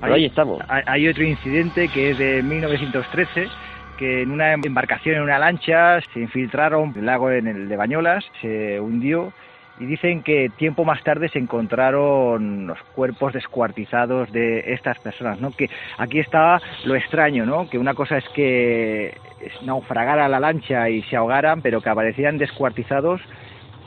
[0.00, 0.62] Pero ahí estamos.
[0.68, 3.48] Hay otro incidente que es de 1913
[3.96, 8.24] que en una embarcación en una lancha se infiltraron el lago en el de Bañolas,
[8.40, 9.32] se hundió
[9.78, 15.50] y dicen que tiempo más tarde se encontraron los cuerpos descuartizados de estas personas, ¿no?
[15.50, 17.68] Que aquí está lo extraño, ¿no?
[17.68, 19.14] Que una cosa es que
[19.62, 23.20] naufragara la lancha y se ahogaran, pero que aparecían descuartizados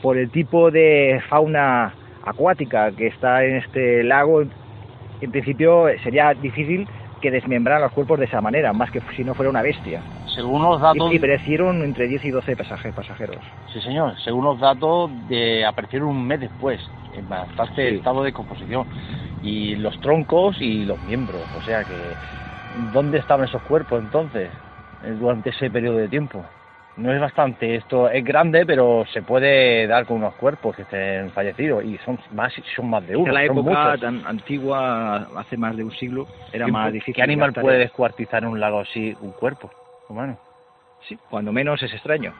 [0.00, 1.92] por el tipo de fauna
[2.24, 4.42] acuática que está en este lago.
[5.20, 6.86] En principio sería difícil
[7.20, 10.02] que desmembraran los cuerpos de esa manera, más que si no fuera una bestia.
[10.34, 11.12] Según los datos...
[11.12, 13.38] Y, perecieron entre 10 y 12 pasajeros.
[13.72, 14.18] Sí, señor.
[14.20, 16.80] Según los datos, de, aparecieron un mes después,
[17.14, 18.86] en bastante estado de composición.
[19.42, 21.42] Y los troncos y los miembros.
[21.58, 21.94] O sea que...
[22.92, 24.48] ¿Dónde estaban esos cuerpos entonces?
[25.18, 26.44] Durante ese periodo de tiempo
[26.96, 31.30] no es bastante, esto es grande, pero se puede dar con unos cuerpos que estén
[31.30, 33.28] fallecidos y son más son más de uno.
[33.28, 37.14] En la época tan antigua, hace más de un siglo, era más difícil.
[37.14, 39.70] ¿Qué animal puede descuartizar en un lago así un cuerpo
[40.08, 40.38] humano?
[41.08, 42.34] Sí, cuando menos es extraño.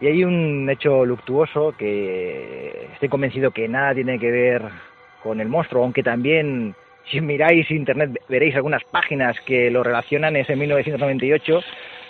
[0.00, 4.62] Y hay un hecho luctuoso que estoy convencido que nada tiene que ver
[5.22, 6.74] con el monstruo, aunque también
[7.10, 11.60] si miráis internet veréis algunas páginas que lo relacionan, es en 1998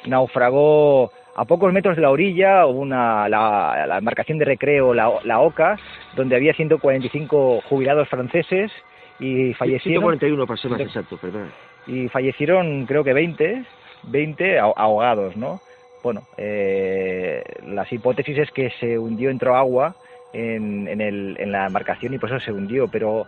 [0.06, 5.78] naufragó a pocos metros de la orilla una, la, embarcación de recreo, la, Oca,
[6.14, 8.70] donde había 145 jubilados franceses
[9.18, 10.02] y fallecieron...
[10.02, 11.50] 141 para ser más exacto, perdón.
[11.86, 13.64] Y fallecieron creo que 20,
[14.02, 15.62] 20 ahogados, ¿no?
[16.02, 19.96] Bueno, eh, las hipótesis es que se hundió, entró agua
[20.34, 23.24] en, en, el, en la embarcación y por eso se hundió, pero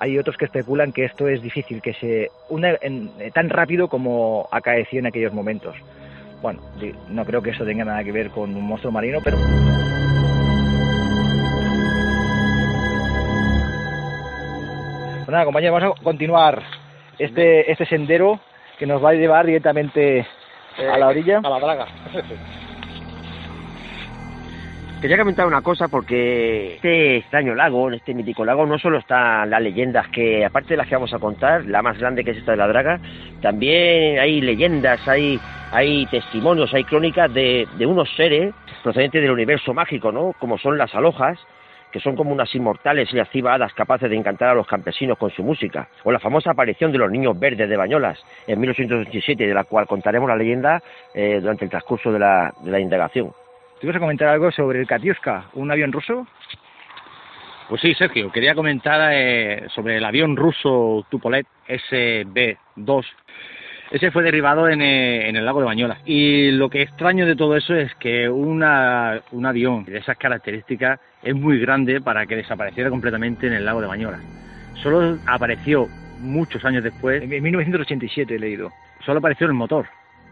[0.00, 2.76] hay otros que especulan que esto es difícil, que se hunda
[3.32, 5.76] tan rápido como acaeció en aquellos momentos.
[6.42, 6.60] Bueno,
[7.08, 9.38] no creo que eso tenga nada que ver con un monstruo marino, pero...
[15.18, 16.62] Pues nada, compañeros, vamos a continuar
[17.18, 18.40] este, este sendero
[18.76, 20.26] que nos va a llevar directamente
[20.76, 21.38] a la orilla.
[21.44, 21.86] A la draga.
[25.02, 29.50] Quería comentar una cosa porque este extraño lago, en este mítico lago, no solo están
[29.50, 32.36] las leyendas que, aparte de las que vamos a contar, la más grande que es
[32.36, 33.00] esta de la draga,
[33.40, 35.40] también hay leyendas, hay,
[35.72, 40.34] hay testimonios, hay crónicas de, de unos seres procedentes del universo mágico, ¿no?
[40.38, 41.36] Como son las alojas,
[41.90, 45.42] que son como unas inmortales y hadas capaces de encantar a los campesinos con su
[45.42, 49.64] música, o la famosa aparición de los niños verdes de Bañolas en 1887, de la
[49.64, 50.80] cual contaremos la leyenda
[51.12, 53.32] eh, durante el transcurso de la, de la indagación.
[53.82, 56.24] ¿Tú vas a comentar algo sobre el Katyuska, un avión ruso?
[57.68, 63.04] Pues sí, Sergio, quería comentar eh, sobre el avión ruso Tupolev SB-2.
[63.90, 65.98] Ese fue derribado en, eh, en, el lago de Bañolas.
[66.04, 71.00] Y lo que extraño de todo eso es que una, un avión de esas características
[71.20, 74.20] es muy grande para que desapareciera completamente en el lago de Bañolas.
[74.80, 75.88] Solo apareció
[76.20, 77.20] muchos años después.
[77.20, 78.70] En 1987 he leído.
[79.04, 79.86] Solo apareció el motor,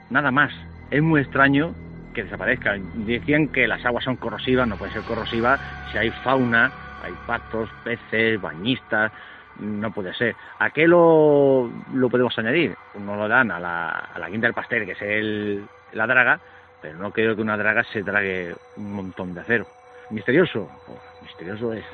[0.08, 0.52] nada más.
[0.92, 1.74] Es muy extraño
[2.20, 2.76] que desaparezca.
[2.94, 5.58] Decían que las aguas son corrosivas, no puede ser corrosiva
[5.90, 6.70] si hay fauna,
[7.02, 9.12] hay patos, peces, bañistas,
[9.58, 10.36] no puede ser.
[10.58, 12.76] ¿A qué lo, lo podemos añadir?
[12.94, 16.40] Uno lo dan a la, a la guinda del pastel, que es el, la draga,
[16.80, 19.66] pero no creo que una draga se trague un montón de acero.
[20.10, 20.68] ¿Misterioso?
[20.86, 21.84] Pues, misterioso es.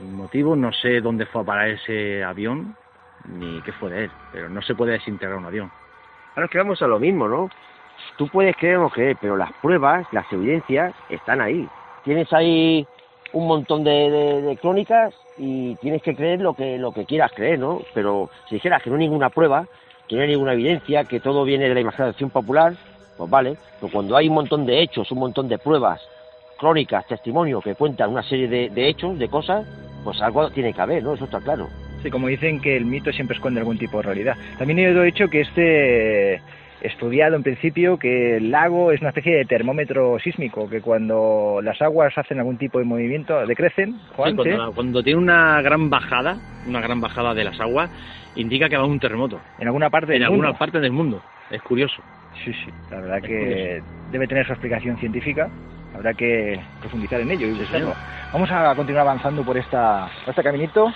[0.00, 2.74] El motivo, no sé dónde fue a parar ese avión,
[3.26, 5.70] ni qué fue de él, pero no se puede desintegrar un avión.
[6.34, 7.48] Ahora es que vamos a lo mismo, ¿no?
[8.16, 11.68] Tú puedes creer o creer, pero las pruebas, las evidencias están ahí.
[12.04, 12.86] Tienes ahí
[13.32, 17.82] un montón de, crónicas y tienes que creer lo que, lo que quieras creer, ¿no?
[17.94, 19.66] Pero si dijeras que no hay ninguna prueba,
[20.08, 22.74] que no hay ninguna evidencia, que todo viene de la imaginación popular,
[23.16, 23.56] pues vale.
[23.80, 26.00] Pero cuando hay un montón de hechos, un montón de pruebas,
[26.58, 29.66] crónicas, testimonios que cuentan una serie de, de hechos, de cosas,
[30.02, 31.14] pues algo tiene que haber, ¿no?
[31.14, 31.68] Eso está claro.
[32.02, 34.36] Sí, como dicen que el mito siempre esconde algún tipo de realidad.
[34.56, 36.40] También he dicho que este
[36.80, 41.80] estudiado en principio que el lago es una especie de termómetro sísmico, que cuando las
[41.82, 43.98] aguas hacen algún tipo de movimiento decrecen.
[44.14, 47.90] cuando, tiene una gran bajada, una gran bajada de las aguas,
[48.36, 49.40] indica que va a un terremoto.
[49.58, 51.22] En alguna parte en del alguna parte del mundo.
[51.50, 52.02] Es curioso.
[52.44, 55.48] Sí, sí, la verdad que debe tener su explicación científica.
[55.94, 57.58] Habrá que profundizar en ello y.
[58.32, 60.92] Vamos a continuar avanzando por esta por este caminito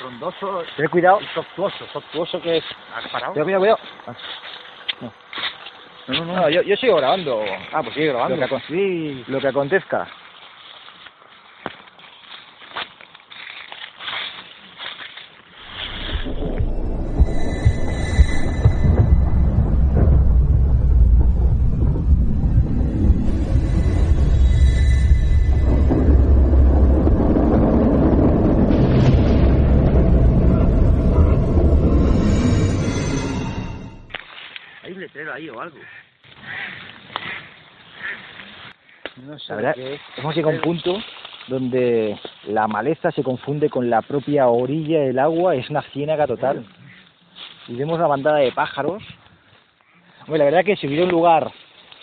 [0.00, 0.64] frondoso.
[0.76, 1.20] Ten cuidado.
[1.34, 2.64] Tortuoso, tortuoso que es.
[2.94, 3.32] ¿Has parado?
[3.34, 4.18] Cuidado, cuidado, cuidado.
[5.00, 5.12] No.
[6.08, 6.50] No, no, no.
[6.50, 7.44] yo, yo sigo grabando.
[7.72, 8.36] Ah, pues sigue grabando.
[8.36, 10.08] Lo que, acon- lo que acontezca.
[35.40, 35.78] Ahí o algo.
[39.26, 40.00] No sé La verdad, qué es.
[40.16, 40.98] hemos llegado a un punto
[41.48, 46.64] donde la maleza se confunde con la propia orilla del agua, es una ciénaga total.
[47.66, 49.02] Y vemos una bandada de pájaros.
[50.22, 51.50] Hombre, la verdad que si hubiera un lugar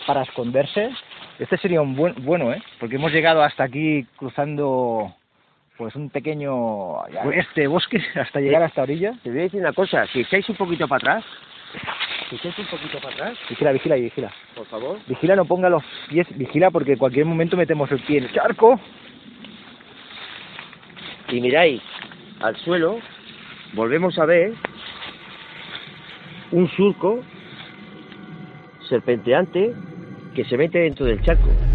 [0.06, 0.90] para esconderse,
[1.38, 2.62] este sería un buen bueno, ¿eh?
[2.78, 5.14] Porque hemos llegado hasta aquí cruzando
[5.76, 9.14] pues un pequeño este bosque hasta llegar a esta orilla.
[9.22, 11.24] Te voy a decir una cosa, si echáis un poquito para atrás,
[12.28, 14.32] si echáis un poquito para atrás, Vigila, vigila y vigila.
[14.54, 14.98] por favor.
[15.06, 18.32] Vigila, no ponga los pies, vigila porque en cualquier momento metemos el pie en el
[18.32, 18.78] charco.
[21.30, 21.82] y miráis
[22.40, 22.98] al suelo,
[23.74, 24.54] volvemos a ver
[26.52, 27.20] un surco
[28.88, 29.74] serpenteante
[30.34, 31.67] que se mete dentro del charco.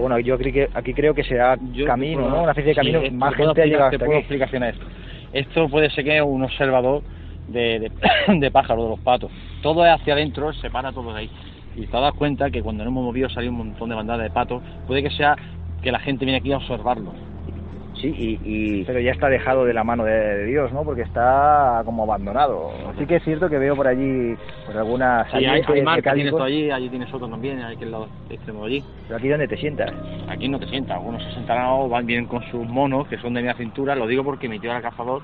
[0.00, 2.42] Pero bueno, yo que aquí creo que será Yo- camino, puedo- ¿no?
[2.44, 3.00] Una especie de camino.
[3.02, 4.14] sí, Más gente ha explicar- llegado te hasta aquí.
[4.18, 4.86] explicación a esto.
[5.32, 7.02] Esto puede ser que es un observador
[7.48, 7.90] de, de,
[8.40, 9.30] de pájaros, de los patos.
[9.62, 11.30] Todo es hacia adentro, separa todo de ahí.
[11.76, 14.30] Y te das cuenta que cuando nos hemos movido salió un montón de bandadas de
[14.30, 14.62] patos.
[14.86, 15.36] Puede que sea
[15.82, 17.12] que la gente viene aquí a observarlo.
[18.00, 20.84] Sí, y, y Pero ya está dejado de la mano de, de Dios, ¿no?
[20.84, 22.70] Porque está como abandonado.
[22.98, 26.42] Sí que es cierto que veo por allí pues algunas Sí, hay, hay tienes tú
[26.42, 28.84] allí, allí tienes otro también, hay que el lado extremo de allí.
[29.06, 29.92] pero aquí donde te sientas.
[30.28, 33.34] Aquí no te sientas, algunos se sentarán o van bien con sus monos, que son
[33.34, 35.22] de mi cintura, lo digo porque mi tío era cazador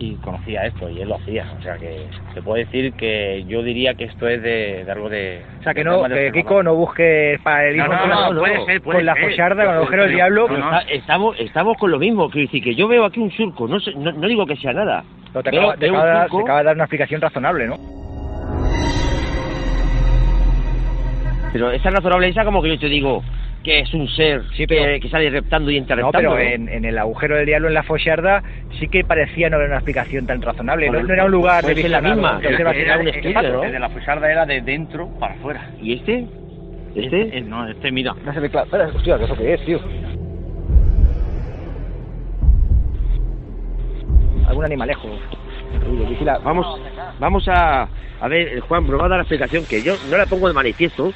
[0.00, 1.44] y conocía esto y él lo hacía.
[1.58, 5.08] O sea que te puedo decir que yo diría que esto es de, de algo
[5.08, 5.42] de.
[5.58, 6.30] O sea, que no, que.
[6.32, 9.24] Kiko no busque paralelismo No, no, con, no, la- puede ser, puede con la ser.
[9.30, 10.44] focharda, con el agujero del diablo.
[10.54, 13.80] está- estamos, estamos con lo mismo, quiero decir que yo veo aquí un surco, no,
[13.80, 15.02] sé- no, no digo que sea nada.
[15.32, 16.36] Pero te Veo- acaba, te surco.
[16.38, 17.76] te acaba de dar una explicación razonable, ¿no?
[21.52, 23.22] Pero esa razonable esa como que yo te digo
[23.64, 26.18] que es un ser Sí, que, pero- que sale reptando y No, interreptando.
[26.18, 26.38] pero ¿no?
[26.38, 28.42] en, en el agujero del diablo, en la focharda,
[28.78, 30.86] sí que parecía no haber una explicación tan razonable.
[30.86, 33.42] No, Bueno, no era un lugar de la misma, de era- era un estilo.
[33.42, 33.64] ¿no?
[33.64, 35.70] El de la fusarda era de dentro para afuera.
[35.80, 36.26] ¿Y este?
[36.94, 37.40] ¿Este?
[37.42, 38.14] No, este mira.
[38.24, 38.64] No se ve claro.
[38.66, 39.80] Espera, hostia, ¿qué eso qué es, tío?
[44.48, 45.08] Algún animalejo.
[46.44, 46.80] Vamos,
[47.18, 47.88] vamos a,
[48.20, 51.12] a ver, eh, Juan, probada la explicación que yo no la pongo de manifiesto,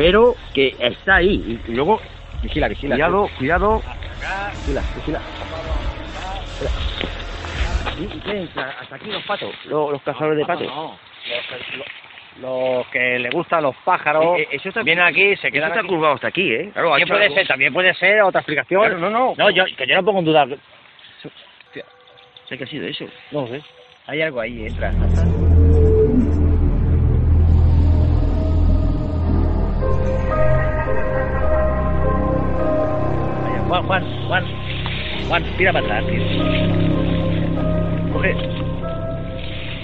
[0.00, 1.60] pero que está ahí.
[1.68, 2.00] Y luego,
[2.42, 2.94] Vigila, vigila.
[2.94, 3.82] cuidado, cuidado.
[4.60, 5.20] Vigila, vigila.
[7.98, 8.76] ¿Y, y qué entra?
[8.80, 10.66] Hasta aquí los patos, los, los cazadores de patos.
[10.68, 10.96] No,
[11.28, 11.86] los, los-
[12.40, 15.68] los que le gustan los pájaros Eh, eh, eso está- vienen aquí, se Eso quedan
[15.68, 15.88] está aquí.
[15.88, 16.70] curvado hasta aquí, ¿eh?
[16.72, 17.34] Claro, También puede algo.
[17.34, 18.80] ser, también puede ser otra explicación.
[18.80, 19.34] Claro, no, no.
[19.36, 20.46] No, yo, que yo no pongo en duda.
[22.48, 23.04] Sé que ha sido eso.
[23.32, 23.60] No sé.
[24.06, 24.92] Hay algo ahí, entra.
[33.70, 34.44] Juan, Juan, Juan.
[35.28, 36.20] Juan, tira para atrás, tío.
[38.12, 38.34] Coge.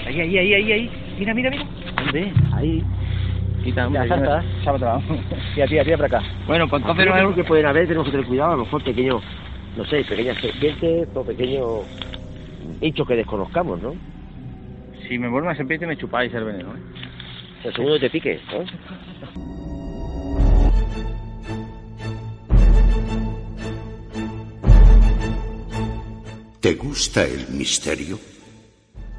[0.05, 0.91] Ahí, ahí, ahí, ahí, ahí.
[1.17, 1.65] Mira, mira, mira.
[1.95, 2.33] ¿Dónde?
[2.53, 2.83] Ahí.
[3.63, 4.43] Quita, Ya, salta.
[4.65, 5.01] Sábado.
[5.55, 6.27] Tira, tira, tira para acá.
[6.47, 8.83] Bueno, pues entonces no no que pueden haber, tenemos que tener cuidado, a lo mejor
[8.83, 9.23] pequeños,
[9.77, 11.85] no sé, pequeñas serpientes o pequeños
[12.81, 13.95] hechos que desconozcamos, ¿no?
[15.07, 16.81] Si me vuelve una serpiente me chupáis el veneno, ¿eh?
[17.63, 19.46] El segundo te pique, ¿no?
[26.67, 28.19] ¿Te gusta el misterio?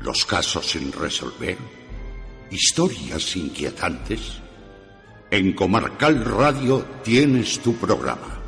[0.02, 1.56] ¿Los casos sin resolver?
[2.50, 4.20] ¿Historias inquietantes?
[5.30, 8.38] En Comarcal Radio tienes tu programa.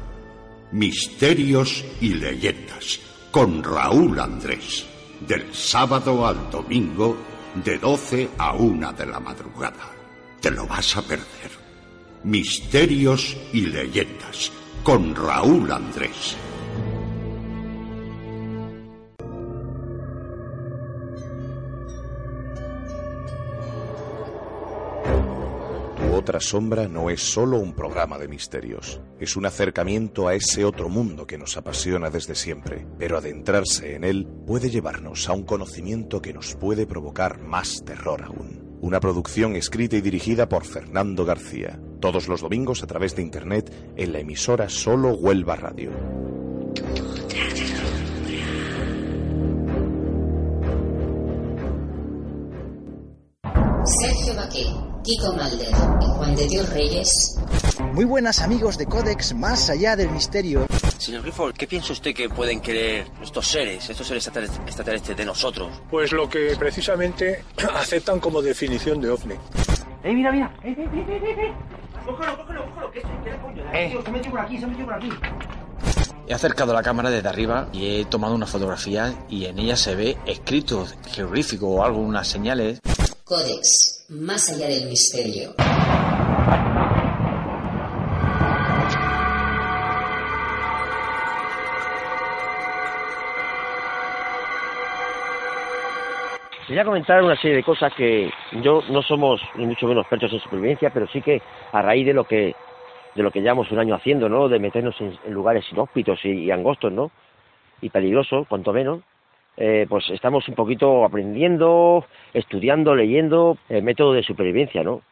[0.73, 4.85] Misterios y leyendas con Raúl Andrés.
[5.27, 7.17] Del sábado al domingo
[7.65, 9.93] de 12 a 1 de la madrugada.
[10.43, 11.53] Te lo vas a perder.
[12.25, 14.53] Misterios y leyendas
[14.85, 16.37] con Raúl Andrés.
[26.21, 30.91] Otra sombra no es solo un programa de misterios, es un acercamiento a ese otro
[30.91, 36.21] mundo que nos apasiona desde siempre, pero adentrarse en él puede llevarnos a un conocimiento
[36.21, 38.79] que nos puede provocar más terror aún.
[38.83, 43.73] Una producción escrita y dirigida por Fernando García, todos los domingos a través de internet
[43.97, 45.91] en la emisora Solo Huelva Radio.
[55.03, 57.39] Kiko Malder y Juan de Dios Reyes.
[57.95, 60.67] Muy buenas amigos de Codex Más Allá del Misterio.
[60.99, 65.71] Señor Clifford, ¿qué piensa usted que pueden querer estos seres, estos seres extraterrestres de nosotros?
[65.91, 67.43] Pues lo que precisamente
[67.75, 69.35] aceptan como definición de ovni.
[70.05, 70.55] ¡Eh, mira, mira!
[70.63, 71.47] ¡Eh, eh, eh, eh!
[71.47, 71.53] eh!
[72.05, 72.91] ¡Cógelo, cógelo, cógelo!
[72.91, 73.63] ¿Qué, qué coño?
[73.73, 73.99] Eh.
[74.05, 75.11] Se metió por aquí, se metió por aquí.
[76.29, 79.95] He acercado la cámara desde arriba y he tomado una fotografía y en ella se
[79.95, 82.81] ve escrito jeroglífico o algo, unas señales.
[83.31, 85.55] Codex, más allá del misterio.
[96.67, 98.29] Quería comentar una serie de cosas que
[98.65, 101.41] yo no somos ni mucho menos expertos en supervivencia, pero sí que
[101.71, 102.57] a raíz de lo que
[103.15, 104.49] de lo que llevamos un año haciendo, ¿no?
[104.49, 107.13] De meternos en, lugares inhóspitos y, y, angostos, ¿no?
[107.81, 109.03] Y peligrosos, cuanto menos.
[109.57, 115.03] Eh, pues estamos un poquito aprendiendo, estudiando, leyendo el método de supervivencia, ¿no?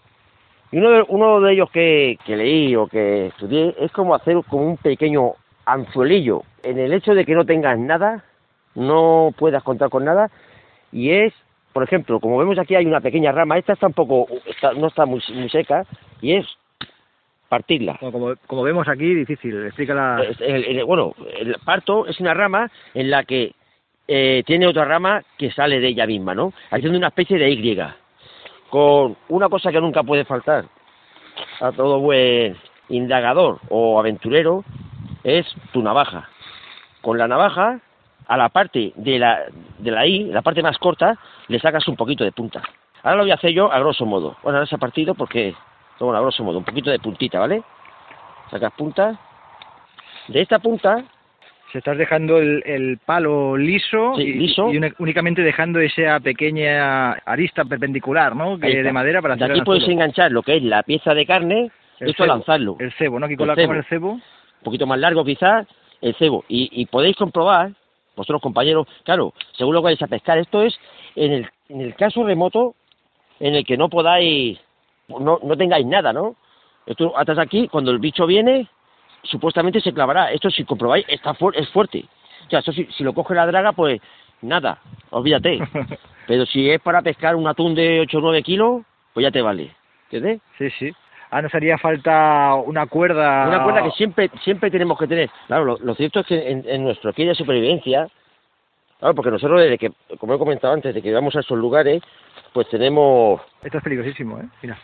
[0.70, 4.36] Y uno de, uno de ellos que, que leí o que estudié es como hacer
[4.48, 5.32] como un pequeño
[5.66, 8.24] anzuelillo en el hecho de que no tengas nada,
[8.74, 10.30] no puedas contar con nada,
[10.92, 11.34] y es
[11.78, 14.88] por ejemplo, como vemos aquí hay una pequeña rama, esta está un poco, está, no
[14.88, 15.84] está muy, muy, seca,
[16.20, 16.44] y es
[17.48, 17.98] partirla.
[18.00, 20.20] Bueno, como, como, vemos aquí, difícil, explícala.
[20.84, 23.52] Bueno, el parto es una rama en la que
[24.08, 26.54] eh, tiene otra rama que sale de ella misma, ¿no?
[26.70, 27.78] Haciendo una especie de Y,
[28.70, 30.64] con una cosa que nunca puede faltar
[31.60, 32.56] a todo buen
[32.88, 34.64] indagador o aventurero,
[35.22, 36.28] es tu navaja.
[37.02, 37.80] Con la navaja
[38.26, 39.44] a la parte de la,
[39.78, 41.18] de la I, la parte más corta,
[41.48, 42.62] le sacas un poquito de punta.
[43.02, 44.36] Ahora lo voy a hacer yo a grosso modo.
[44.42, 45.54] Bueno, ahora se ha partido porque,
[46.00, 47.62] bueno, a grosso modo, un poquito de puntita, ¿vale?
[48.50, 49.18] Sacas punta.
[50.28, 51.04] De esta punta...
[51.72, 57.12] Se estás dejando el, el palo liso, sí, y, liso, y, únicamente dejando esa pequeña
[57.12, 58.58] arista perpendicular, ¿no?
[58.58, 61.26] Que de madera para de hacer aquí puedes enganchar lo que es la pieza de
[61.26, 62.76] carne, el esto cebo, lanzarlo.
[62.80, 63.26] El cebo, ¿no?
[63.26, 63.68] Aquí con, el la, cebo.
[63.68, 64.12] con el cebo.
[64.12, 65.66] Un poquito más largo quizás,
[66.00, 66.44] el cebo.
[66.48, 67.72] Y, y podéis comprobar
[68.18, 70.78] vosotros compañeros, claro, según lo que vais a pescar, esto es
[71.14, 72.74] en el, en el caso remoto
[73.40, 74.58] en el que no podáis,
[75.08, 76.34] no, no tengáis nada, ¿no?
[76.84, 78.66] Esto atrás aquí, cuando el bicho viene,
[79.22, 80.32] supuestamente se clavará.
[80.32, 82.04] Esto si comprobáis, está fu es fuerte.
[82.46, 84.00] O sea, esto si, si, lo coge la draga, pues
[84.42, 84.78] nada,
[85.10, 85.58] olvídate.
[86.26, 88.82] Pero si es para pescar un atún de 8 o 9 kilos,
[89.14, 89.74] pues ya te vale.
[90.04, 90.40] ¿Entiendes?
[90.58, 90.92] Sí, sí.
[91.30, 93.46] Ah, nos haría falta una cuerda.
[93.46, 95.30] Una cuerda que siempre siempre tenemos que tener.
[95.46, 98.08] Claro, lo, lo cierto es que en, en nuestro aquí de supervivencia,
[98.98, 102.02] claro, porque nosotros desde que, como he comentado antes, de que vamos a esos lugares,
[102.52, 103.40] pues tenemos...
[103.62, 104.48] Esto es peligrosísimo, ¿eh?
[104.62, 104.78] Mira.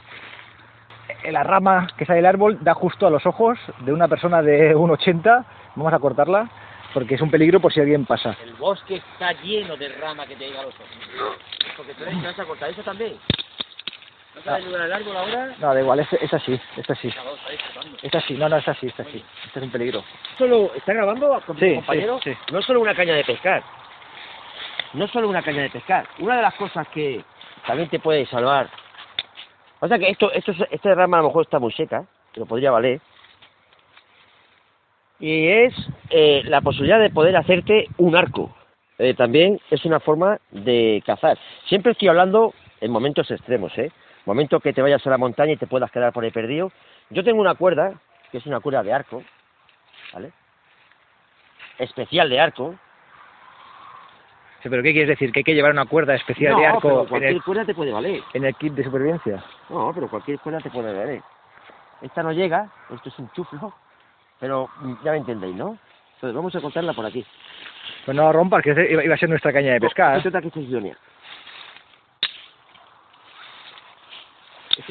[1.31, 4.75] La rama que sale del árbol da justo a los ojos de una persona de
[4.77, 5.45] 1,80.
[5.77, 6.49] Vamos a cortarla
[6.95, 8.37] porque es un peligro por si alguien pasa.
[8.43, 10.89] El bosque está lleno de rama que te llega a los ojos.
[11.77, 13.15] Porque tú vas a cortar eso también.
[14.35, 15.55] ¿No sabes ayudar al árbol ahora?
[15.61, 17.13] No, da igual, es, es así, es así.
[18.03, 19.25] Es así, no, no, es así, es así.
[19.47, 20.03] Este es un peligro.
[20.39, 22.21] Solo, ¿Está grabando con sí, mi compañero?
[22.23, 22.39] Sí, sí.
[22.53, 23.63] No es solo una caña de pescar.
[24.93, 26.07] No es solo una caña de pescar.
[26.19, 27.25] Una de las cosas que
[27.67, 28.69] también te puede salvar.
[29.85, 32.71] O sea que esto, esto, esta rama a lo mejor está muy seca, pero podría
[32.71, 33.03] valer.
[35.21, 35.75] Y es
[36.09, 38.57] eh, la posibilidad de poder hacerte un arco.
[38.97, 41.37] Eh, también es una forma de cazar.
[41.67, 43.93] Siempre estoy hablando en momentos extremos, ¿eh?
[44.25, 46.73] Momento que te vayas a la montaña y te puedas quedar por ahí perdido.
[47.11, 47.93] Yo tengo una cuerda,
[48.33, 49.23] que es una cuerda de arco,
[50.15, 50.33] ¿vale?
[51.77, 52.75] Especial de arco.
[54.65, 55.31] Sí, pero ¿qué quieres decir?
[55.31, 57.65] ¿Que hay que llevar una cuerda especial no, de arco pero cualquier en el, cuerda
[57.67, 58.23] te puede valer.
[58.33, 59.45] en el kit de supervivencia?
[59.69, 61.21] No, pero cualquier cuerda te puede valer.
[62.01, 63.75] Esta no llega, esto es un chuflo,
[64.41, 64.71] pero
[65.05, 65.77] ya me entendéis, ¿no?
[66.15, 67.27] Entonces vamos a cortarla por aquí.
[68.07, 70.27] Pues no rompas, que iba a ser nuestra caña de pescar.
[70.27, 70.97] Esta que es idónea.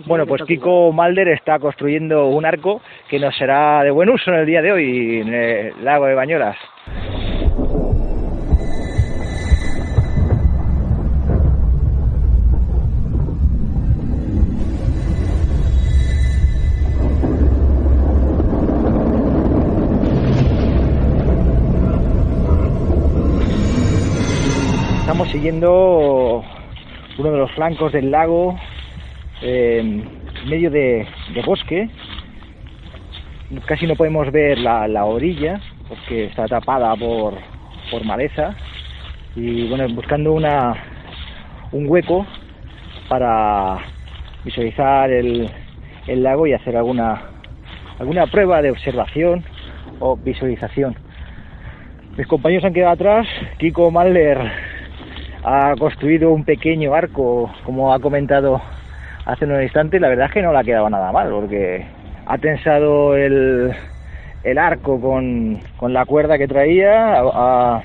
[0.06, 4.38] Bueno, pues Kiko Malder está construyendo un arco que nos será de buen uso en
[4.38, 6.58] el día de hoy en el lago de Bañolas.
[25.44, 26.42] Siguiendo
[27.18, 28.58] uno de los flancos del lago
[29.42, 30.02] eh,
[30.48, 31.06] medio de,
[31.46, 31.90] bosque.
[33.66, 37.34] Casi no podemos ver la, la, orilla porque está tapada por,
[37.92, 38.56] por maleza.
[39.36, 40.76] Y bueno, buscando una,
[41.74, 42.26] un hueco
[43.10, 43.80] para
[44.46, 45.50] visualizar el,
[46.08, 47.22] el lago y hacer alguna,
[48.00, 49.44] alguna prueba de observación
[50.00, 50.96] o visualización.
[52.16, 53.28] Mis compañeros han quedado atrás.
[53.58, 54.73] Kiko Mahler
[55.44, 58.62] ha construido un pequeño arco, como ha comentado
[59.26, 61.86] hace un instante, la verdad es que no le ha quedado nada mal, porque
[62.26, 63.74] ha tensado el,
[64.58, 65.60] arco con,
[65.94, 67.82] la cuerda que traía, ha,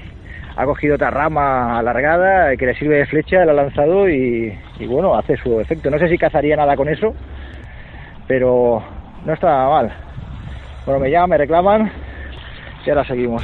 [0.56, 4.86] ha cogido otra rama alargada que le sirve de flecha, la ha lanzado y, y
[4.86, 5.90] bueno, hace su efecto.
[5.90, 7.14] No sé si cazaría nada con eso,
[8.26, 8.82] pero
[9.24, 9.92] no está nada mal.
[10.84, 11.92] Bueno, me llaman, me reclaman
[12.84, 13.42] y ahora seguimos.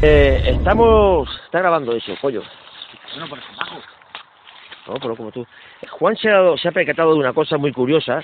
[0.00, 1.28] Eh, estamos...
[1.44, 2.42] Está grabando eso, pollo.
[3.12, 3.80] Bueno, por abajo.
[4.86, 5.46] No, pero como tú.
[5.90, 8.22] Juan se ha, dado- se ha percatado de una cosa muy curiosa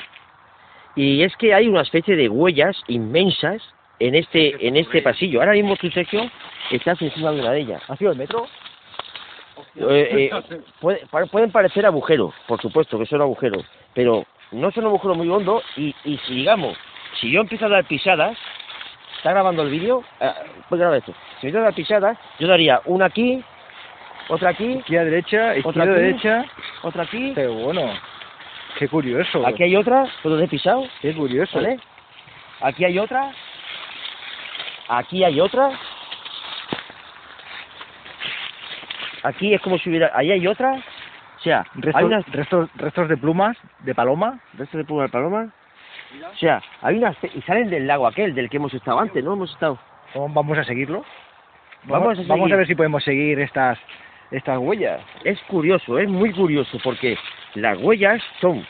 [0.95, 3.61] y es que hay una especie de huellas inmensas
[3.99, 5.41] en este en este pasillo.
[5.41, 6.31] Ahora mismo tú, Sergio,
[6.71, 7.83] estás encima de una de ellas.
[7.89, 8.47] ¿Ha sido el metro?
[9.77, 15.17] Eh, eh, puede- pueden parecer agujeros, por supuesto que son agujeros, pero no son agujeros
[15.17, 16.77] muy hondos y, y si digamos,
[17.21, 18.39] si yo empiezo a dar pisadas,
[19.25, 20.05] ¿está grabando el vídeo?
[20.21, 20.31] Eh,
[20.69, 21.15] pues graba esto.
[21.41, 23.43] Si yo a dar pisadas, yo daría una aquí,
[24.29, 26.45] otra aquí, Izquierda, derecha, otra aquí, derecha.
[26.83, 27.91] otra aquí, Qué bueno.
[28.79, 29.47] Qué curioso.
[29.47, 31.57] aquí hay otra, donde he pisado, Qué curioso.
[31.57, 31.81] ¿vale?
[32.61, 33.31] Aquí hay otra,
[34.89, 35.71] aquí hay otra,
[39.23, 43.09] aquí es como si hubiera, ahí hay otra, o sea, Restos, hay unas restos, restos
[43.09, 44.39] de plumas, de paloma.
[44.53, 45.51] de esto de Puma de Paloma.
[46.33, 49.33] O sea, hay unas y salen del lago aquel del que hemos estado antes, ¿no?
[49.35, 49.79] Hemos estado.
[50.15, 51.05] Vamos- Vamos a seguirlo.
[51.85, 53.79] Vamos a vamos a ver si podemos seguir estas
[54.31, 55.01] estas huellas.
[55.25, 57.17] Es curioso, es muy curioso porque
[57.55, 58.67] las huellas son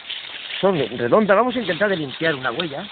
[0.60, 1.36] son redondas.
[1.36, 2.84] Vamos a intentar de limpiar una huella.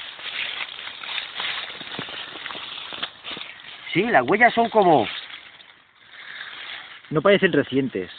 [3.92, 5.06] Sí, las huellas son como,
[7.10, 8.10] No parecen recientes.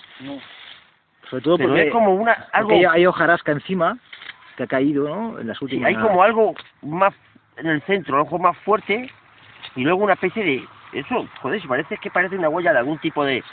[1.30, 2.72] Sobre todo pero porque, es como una algo.
[2.92, 3.98] hay hojarasca encima
[4.56, 5.40] que ha caído, ¿no?
[5.40, 5.88] En las sí, últimas.
[5.90, 7.14] hay como algo más
[7.58, 9.10] en el centro, algo más fuerte
[9.76, 13.00] y luego una especie de eso, joder, si parece que parece una huella de algún
[13.00, 13.44] tipo de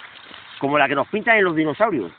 [0.59, 2.13] como la que nos pintan en los dinosaurios.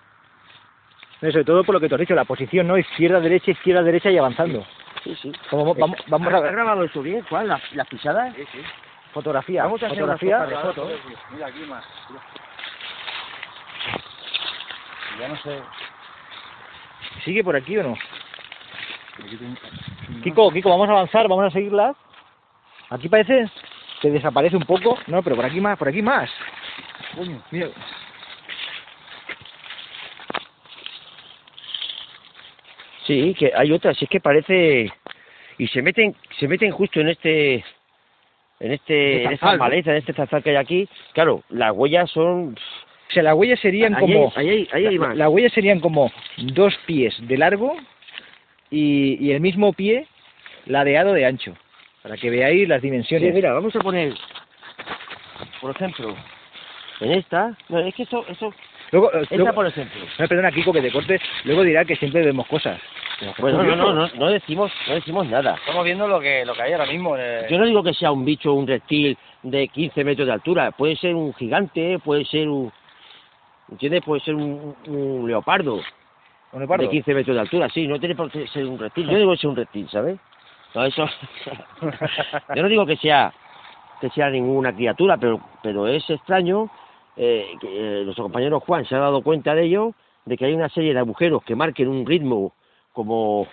[1.21, 2.77] No, sobre todo por lo que te has dicho, la posición, ¿no?
[2.77, 4.65] Izquierda, derecha, izquierda, derecha y avanzando.
[5.03, 5.31] Sí, sí.
[5.49, 6.51] Como, vamos, vamos a ¿Has ver.
[6.53, 7.47] grabado eso bien, Juan?
[7.47, 8.33] ¿Las, las pisadas?
[8.35, 8.61] Sí, sí.
[9.13, 9.63] Fotografía.
[9.63, 10.39] Vamos a hacer fotografía.
[10.45, 10.91] de fotos.
[11.31, 11.83] Mira aquí más.
[15.19, 15.59] Ya no sé.
[17.23, 17.95] ¿Sigue por aquí o no?
[20.23, 21.95] Kiko, Kiko, vamos a avanzar, vamos a seguirlas.
[22.89, 23.49] Aquí parece
[24.01, 24.97] que desaparece un poco.
[25.07, 26.29] No, pero por aquí más, por aquí más.
[27.15, 27.69] Coño, mira.
[33.05, 34.91] Sí, que hay otras, es que parece
[35.57, 37.55] y se meten se meten justo en este
[38.59, 39.63] en este en esta zarzal, ¿no?
[39.63, 40.87] maleza, en este zarzal que hay aquí.
[41.13, 42.55] Claro, las huellas son
[43.09, 44.31] O sea, las huellas serían ahí, como...
[44.35, 45.17] hay, ahí, hay- ahí hay la- más.
[45.17, 47.75] Las huellas serían como dos pies de largo
[48.71, 50.07] y, y el mismo pie
[50.65, 51.53] ladeado de ancho.
[52.01, 53.33] Para que veáis las Sí, dimensiones.
[53.33, 54.13] mira, vamos a poner
[55.59, 56.15] por ejemplo
[56.99, 58.51] en esta, no, es que eso eso
[58.91, 60.01] Luego, eh, esta luego- por ejemplo.
[60.19, 61.19] no, perdona, Kiko, que te corte.
[61.45, 62.79] Luego dirá que siempre vemos cosas.
[63.37, 65.55] Bueno, no, no, no, no decimos no decimos nada.
[65.55, 67.15] Estamos viendo lo que, lo que hay ahora mismo.
[67.15, 70.33] en el- Yo no digo que sea un bicho, un reptil de 15 metros de
[70.33, 70.71] altura.
[70.71, 72.71] Puede ser un gigante, puede ser un...
[73.71, 74.03] ¿Entiendes?
[74.03, 75.81] Puede ser un, un leopardo
[76.53, 76.83] ¿Un leopardo?
[76.83, 77.69] de 15 metros de altura.
[77.69, 79.09] Sí, no tiene por qué ser un reptil.
[79.09, 80.19] Yo digo que sea un reptil, ¿sabes?
[80.73, 81.05] No, eso...
[82.55, 83.33] Yo no digo que sea
[83.99, 86.71] que sea ninguna criatura, pero pero es extraño
[87.15, 89.93] eh, que eh, nuestro compañero Juan se ha dado cuenta de ello,
[90.25, 92.53] de que hay una serie de agujeros que marquen un ritmo
[92.93, 93.47] como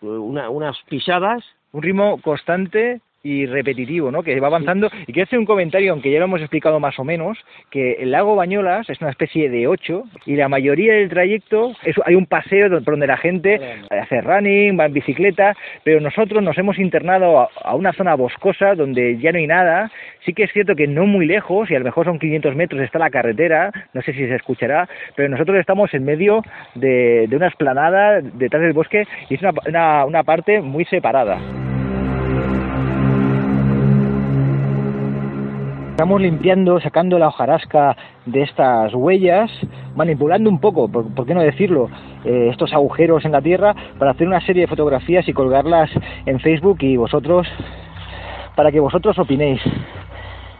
[0.00, 4.22] eh, una, unas pisadas un ritmo constante y repetitivo, ¿no?
[4.22, 4.88] Que va avanzando.
[5.06, 7.38] Y quiero hacer un comentario, aunque ya lo hemos explicado más o menos,
[7.70, 11.96] que el lago Bañolas es una especie de ocho y la mayoría del trayecto es,
[12.04, 13.60] hay un paseo donde la gente
[13.90, 15.54] hace running, va en bicicleta,
[15.84, 19.90] pero nosotros nos hemos internado a, a una zona boscosa donde ya no hay nada.
[20.24, 22.80] Sí que es cierto que no muy lejos, y a lo mejor son 500 metros,
[22.82, 26.42] está la carretera, no sé si se escuchará, pero nosotros estamos en medio
[26.74, 31.69] de, de una esplanada detrás del bosque y es una, una, una parte muy separada.
[36.00, 37.94] Estamos limpiando, sacando la hojarasca
[38.24, 39.50] de estas huellas,
[39.94, 41.90] manipulando un poco, por, qué no decirlo,
[42.24, 45.90] eh, estos agujeros en la tierra para hacer una serie de fotografías y colgarlas
[46.24, 47.46] en Facebook y vosotros,
[48.56, 49.60] para que vosotros opinéis.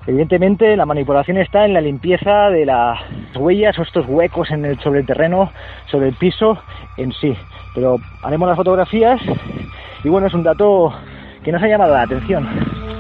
[0.07, 3.01] Evidentemente la manipulación está en la limpieza de las
[3.35, 5.51] huellas o estos huecos en el, sobre el terreno,
[5.87, 6.59] sobre el piso
[6.99, 7.35] en sí.
[7.75, 9.19] Pero haremos las fotografías
[10.05, 10.93] y bueno, es un dato
[11.43, 13.00] que nos ha llamado la atención.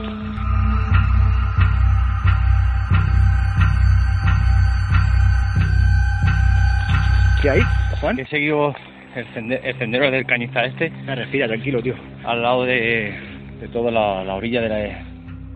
[7.41, 7.67] ¿Qué hay,
[8.01, 8.19] Juan?
[8.19, 8.75] He seguido
[9.15, 11.95] el, sende- el sendero del cañizal este Ah, respira, tranquilo, tío.
[12.25, 13.15] al lado de,
[13.61, 15.05] de toda la, la orilla de la-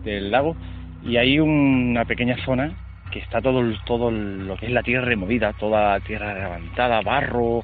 [0.03, 0.55] del lago
[1.03, 2.75] y hay una pequeña zona
[3.11, 6.33] que está todo, el- todo el- lo que es la tierra removida, toda la tierra
[6.33, 7.63] levantada, barro.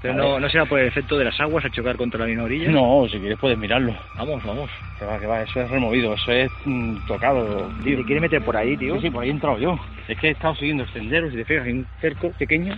[0.00, 2.42] Pero no, no será por el efecto de las aguas al chocar contra la misma
[2.42, 2.68] orilla.
[2.72, 3.94] No, si quieres puedes mirarlo.
[4.16, 4.68] Vamos, vamos.
[4.98, 7.70] Que va, que va, eso es removido, eso es mm, tocado.
[7.84, 8.96] Tío, ¿te quieres meter por ahí, tío?
[8.96, 9.78] Sí, sí, por ahí he entrado yo.
[10.08, 12.74] Es que he estado siguiendo senderos y te fijas, hay un cerco pequeño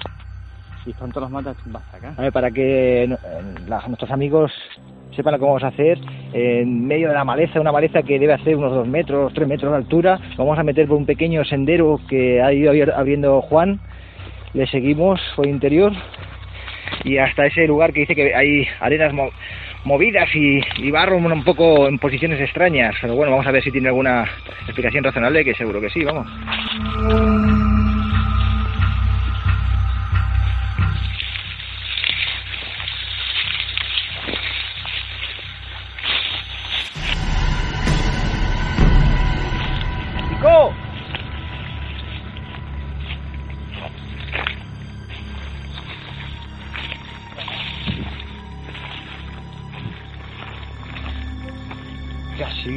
[0.85, 1.57] y están todas las matas
[1.93, 2.15] acá.
[2.17, 3.09] A ver, para que eh,
[3.67, 4.53] la- nuestros amigos
[5.15, 5.99] sepan lo que vamos a hacer,
[6.33, 9.71] en medio de la maleza, una maleza que debe hacer unos dos metros, tres metros
[9.71, 13.79] de altura, vamos a meter por un pequeño sendero que ha ido abriendo Juan,
[14.53, 15.93] le seguimos por el interior
[17.05, 19.31] y hasta ese lugar que dice que hay arenas mo-
[19.85, 23.71] movidas y, y barro un poco en posiciones extrañas, pero bueno, vamos a ver si
[23.71, 24.25] tiene alguna
[24.65, 26.27] explicación razonable, que seguro que sí, vamos.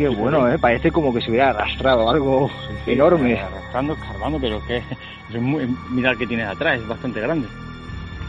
[0.10, 0.58] Sigue bueno, ¿eh?
[0.60, 2.50] Parece como que se hubiera arrastrado algo
[2.86, 3.40] enorme.
[3.40, 7.48] Arrastrando, escarbando, pero que es muy, mira el que tienes atrás, es bastante grande.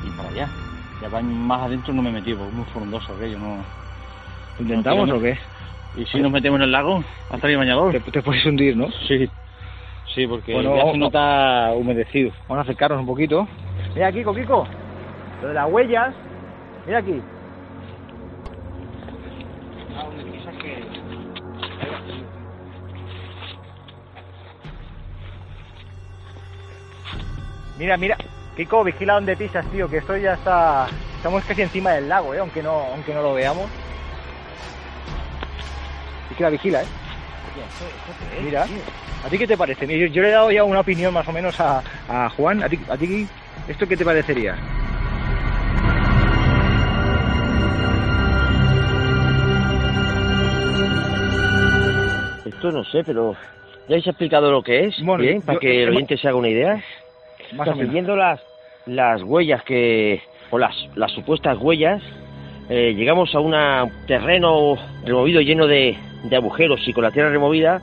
[0.07, 0.49] Y para allá.
[1.01, 3.65] Ya van más adentro no me he metido, porque es muy frondoso aquello, no.
[4.59, 5.39] ¿Intentamos no o qué?
[5.97, 7.05] ¿Y si nos metemos en el lago?
[7.31, 7.93] ¿Hasta el bañador?
[7.93, 8.89] Te, te puedes hundir, ¿no?
[9.07, 9.31] Sí.
[10.15, 12.33] Sí, porque Bueno, ya vamos- se nota humedecido.
[12.49, 13.47] Vamos a acercarnos un poquito.
[13.95, 14.67] Mira, Kiko, Kiko.
[15.43, 16.15] Lo de las huellas.
[16.87, 17.21] Mira aquí.
[27.79, 28.17] Mira, mira.
[28.57, 30.89] Kiko, vigila donde pisas, tío, que esto ya está...
[31.17, 32.39] Estamos casi encima del lago, ¿eh?
[32.41, 33.71] Aunque no, aunque no lo veamos.
[36.31, 36.87] Vigila, vigila, ¿eh?
[38.43, 38.67] Mira.
[39.25, 39.87] ¿A ti qué te parece?
[39.87, 42.63] Yo, yo le he dado ya una opinión más o menos a, a Juan.
[42.63, 43.27] ¿A ti, ¿A ti
[43.69, 44.55] esto qué te parecería?
[52.45, 53.35] Esto no sé, pero
[53.87, 56.37] ya habéis explicado lo que es, Bueno, bien, yo- para que el oyente se haga
[56.39, 56.83] una idea.
[57.53, 57.87] Más O menos.
[57.87, 58.41] siguiendo las,
[58.87, 62.03] las huellas que, o las, las supuestas huellas,
[62.69, 63.55] eh, llegamos a un
[64.07, 67.81] terreno removido lleno de, de agujeros y con la tierra removida,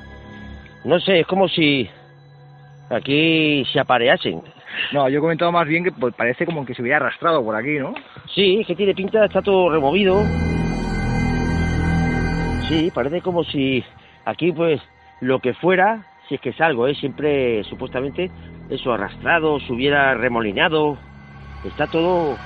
[0.83, 1.89] no sé, es como si
[2.89, 4.41] aquí se apareasen.
[4.91, 7.55] No, yo he comentado más bien que pues, parece como que se hubiera arrastrado por
[7.55, 7.95] aquí, ¿no?
[8.33, 10.21] Sí, que tiene pinta, está todo removido.
[12.67, 13.83] Sí, parece como si
[14.25, 14.81] aquí pues
[15.21, 16.95] lo que fuera, si es que es algo, ¿eh?
[16.95, 18.29] siempre supuestamente
[18.69, 20.97] eso arrastrado, se hubiera remolinado,
[21.63, 22.37] está todo...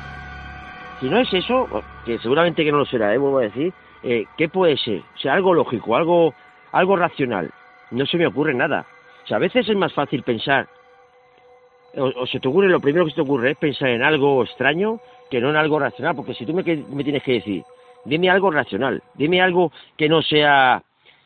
[0.99, 1.67] Si no es eso,
[2.05, 3.17] que seguramente que no lo será, ¿eh?
[3.17, 5.01] vuelvo a decir, eh, ¿qué puede ser?
[5.15, 6.33] O sea, algo lógico, algo,
[6.73, 7.49] algo racional.
[7.91, 8.85] No se me ocurre nada.
[9.23, 10.67] O sea, a veces es más fácil pensar
[11.97, 14.99] o, se te ocurre, lo primero que se te ocurre es pensar en algo extraño
[15.29, 17.63] que no en algo racional, porque si tú me, me tienes que decir,
[18.05, 20.81] dime algo racional, dime algo que no sea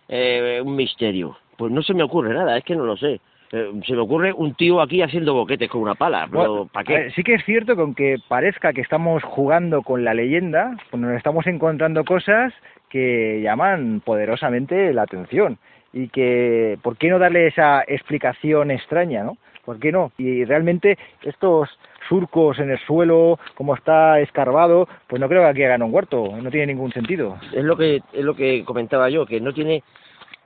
[0.08, 3.20] eh, un misterio, pues no se me ocurre nada, es que no lo sé.
[3.56, 6.84] Eh, se me ocurre un tío aquí haciendo boquetes con una pala, pero Bueno, ¿para
[6.86, 7.12] qué?
[7.12, 11.16] sí que es cierto que aunque parezca que estamos jugando con la leyenda, pues nos
[11.16, 12.52] estamos encontrando cosas
[12.90, 15.60] que llaman poderosamente la atención.
[15.94, 19.38] Y que, ¿por qué no darle esa explicación extraña, no?
[19.64, 20.12] ¿Por qué no?
[20.18, 21.70] Y realmente estos
[22.10, 26.34] surcos en el suelo, como está escarbado, pues no creo que aquí hagan un huerto,
[26.42, 27.38] no tiene ningún sentido.
[27.54, 29.84] Es lo que es lo que comentaba yo, que no tiene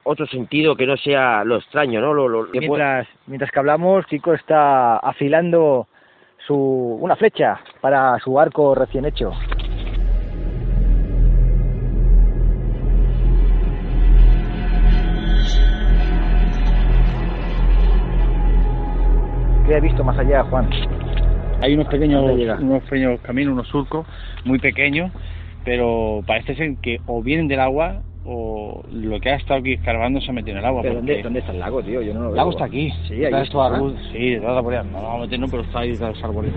[0.07, 2.13] otro sentido que no sea lo extraño, ¿no?
[2.13, 5.87] Lo, lo- Mientras, mientras que hablamos, Kiko está afilando
[6.45, 9.31] su, una flecha para su arco recién hecho.
[19.67, 20.69] ¿Qué ha visto más allá, Juan?
[21.61, 22.23] Hay unos pequeños,
[22.61, 24.07] unos pequeños caminos, unos surcos
[24.45, 25.11] muy pequeños,
[25.65, 30.19] pero parece ser que o vienen del agua o lo que ha estado aquí escarbando
[30.19, 30.81] se ha metido en el agua.
[30.81, 32.01] ¿Pero dónde, dónde está el lago, tío?
[32.01, 32.35] Yo no lo El veo.
[32.35, 32.91] lago está aquí.
[33.07, 33.79] Sí, ahí está.
[34.11, 34.83] Sí, detrás de la arboleda.
[34.83, 36.53] No vamos a meter, no, pero está ahí los árboles.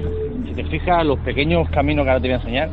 [0.49, 2.71] Si te fijas, los pequeños caminos que ahora te voy a enseñar,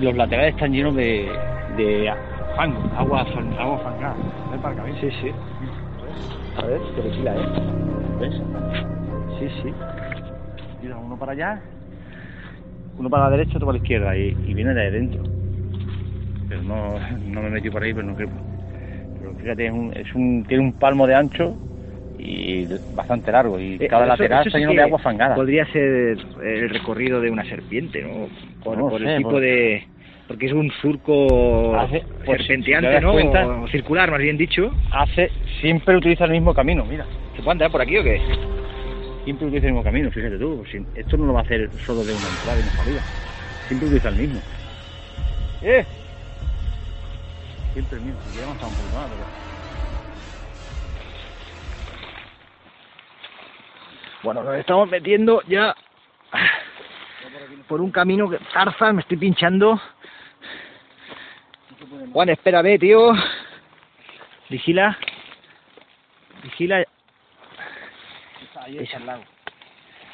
[0.00, 1.28] los laterales están llenos de,
[1.76, 2.12] de
[2.56, 4.16] fango, agua, fan- agua fangada.
[4.52, 4.96] Ven para acá, ¿ves?
[5.00, 5.30] Sí, sí.
[6.56, 7.48] A ver, que vigila, ¿eh?
[8.20, 8.42] ¿Ves?
[9.40, 9.74] Sí, sí.
[10.82, 11.62] Mira, uno para allá,
[12.96, 15.22] uno para la derecha, otro para la izquierda, y, y viene de dentro.
[16.48, 18.28] Pero no, no me metí por ahí, pero no creo.
[19.18, 21.58] Pero fíjate, es un, es un, tiene un palmo de ancho
[22.18, 25.34] y bastante largo, y Eh, cada eso- lateral eso está lleno de agua fangada.
[25.34, 28.28] Podría ser el recorrido de una serpiente, ¿no?
[28.62, 29.86] Por, No por sé, el tipo por- de...
[30.28, 33.12] Porque es un surco Hace- pues, serpenteante, ¿no?
[33.12, 34.74] cuenta- O circular, más bien dicho.
[34.90, 35.30] Hace,
[35.60, 37.06] siempre utiliza el mismo camino, mira.
[37.36, 38.20] ¿Se puede andar por aquí o qué?
[39.24, 40.64] Siempre utiliza el mismo camino, fíjate tú.
[40.94, 43.02] esto no lo va a hacer solo de una entrada y una salida.
[43.68, 44.42] Siempre utiliza el mismo.
[45.62, 45.84] ¡Eh!
[47.76, 48.00] Siempre.
[54.22, 55.76] Bueno, nos estamos metiendo ya
[57.68, 59.78] por un camino que Tarzan, me estoy pinchando.
[62.14, 63.12] Juan, espérame, tío.
[64.48, 64.96] Vigila.
[66.44, 66.82] Vigila.
[68.54, 69.24] Ahí está el lago.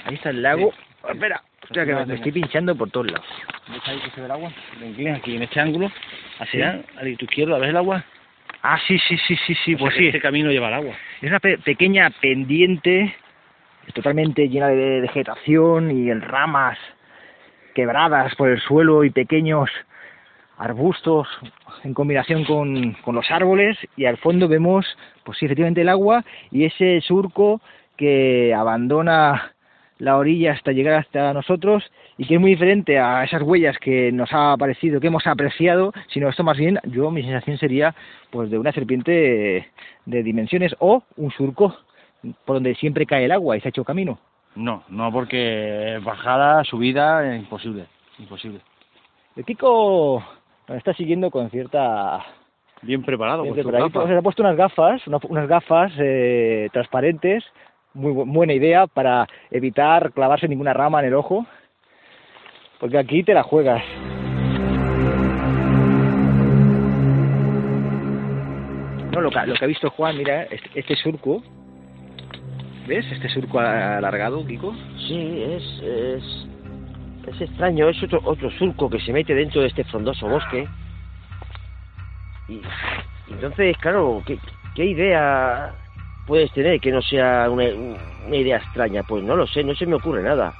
[0.04, 0.74] Ahí está el lago.
[1.08, 1.40] Espera.
[1.72, 3.26] Hostia, que me, me estoy pinchando por todos lados.
[3.68, 4.52] ¿Ves ahí que se ve el agua?
[4.84, 5.90] Inclinas aquí en este ángulo,
[6.38, 8.04] hacia a tu izquierda, ¿ves el agua?
[8.62, 10.06] Ah, sí, sí, sí, sí, sí, O pues sí.
[10.08, 10.94] Este camino lleva al agua.
[11.22, 13.14] Es una pe- pequeña pendiente
[13.94, 16.78] totalmente llena de vegetación y en ramas
[17.74, 19.70] quebradas por el suelo y pequeños
[20.58, 21.26] arbustos
[21.84, 24.86] en combinación con, con los árboles y al fondo vemos
[25.24, 27.60] pues sí efectivamente el agua y ese surco
[27.96, 29.52] que abandona
[30.02, 31.84] la orilla hasta llegar hasta nosotros
[32.18, 35.92] y que es muy diferente a esas huellas que nos ha parecido, que hemos apreciado,
[36.08, 37.94] sino esto más bien, yo mi sensación sería
[38.30, 39.68] pues de una serpiente
[40.04, 41.76] de dimensiones o un surco
[42.44, 44.18] por donde siempre cae el agua y se ha hecho camino.
[44.56, 47.86] No, no porque bajada, subida, es imposible.
[48.18, 48.58] Imposible.
[49.36, 50.22] El Kiko
[50.68, 52.24] nos está siguiendo con cierta
[52.82, 53.44] Bien preparado.
[53.44, 53.54] Bien
[53.92, 54.08] gafas.
[54.08, 57.44] Se ha puesto unas gafas, una- unas gafas eh, transparentes,
[57.94, 61.46] muy bu- buena idea para evitar clavarse ninguna rama en el ojo,
[62.80, 63.82] porque aquí te la juegas.
[69.12, 71.42] No, lo que, lo que ha visto Juan, mira, este, este surco,
[72.86, 73.04] ¿ves?
[73.12, 74.74] Este surco alargado, Kiko.
[75.06, 76.48] Sí, es, es,
[77.28, 80.66] es extraño, es otro, otro surco que se mete dentro de este frondoso bosque.
[82.48, 84.38] Y, y entonces, claro, ¿qué,
[84.74, 85.74] qué idea
[86.24, 89.02] puedes tener que no sea una, una idea extraña?
[89.02, 90.54] Pues no lo sé, no se me ocurre nada.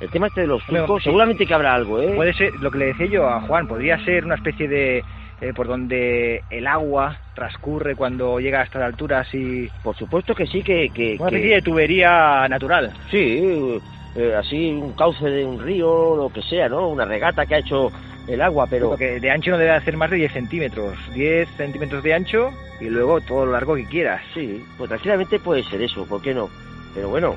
[0.00, 1.10] El tema este de los surcos, sí.
[1.10, 2.14] seguramente que habrá algo, ¿eh?
[2.16, 5.04] Puede ser, lo que le decía yo a Juan, podría ser una especie de
[5.40, 10.46] eh, por donde el agua transcurre cuando llega a estas alturas y Por supuesto que
[10.46, 10.90] sí, que...
[10.92, 12.92] que, una que- especie de tubería natural.
[13.10, 13.80] Sí,
[14.16, 16.88] eh, así un cauce de un río, lo que sea, ¿no?
[16.88, 17.92] Una regata que ha hecho
[18.28, 18.90] el agua, pero...
[18.90, 20.96] Porque de ancho no debe hacer más de 10 centímetros.
[21.14, 22.50] 10 centímetros de ancho
[22.80, 24.22] y luego todo lo largo que quieras.
[24.34, 26.48] Sí, pues tranquilamente puede ser eso, ¿por qué no?
[26.94, 27.34] Pero bueno,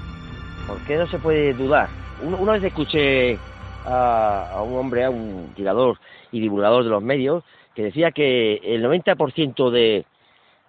[0.67, 1.89] ¿por qué no se puede dudar?
[2.21, 3.37] Una, una vez escuché
[3.85, 5.97] a, a un hombre, a un tirador
[6.31, 10.05] y divulgador de los medios, que decía que el 90% de,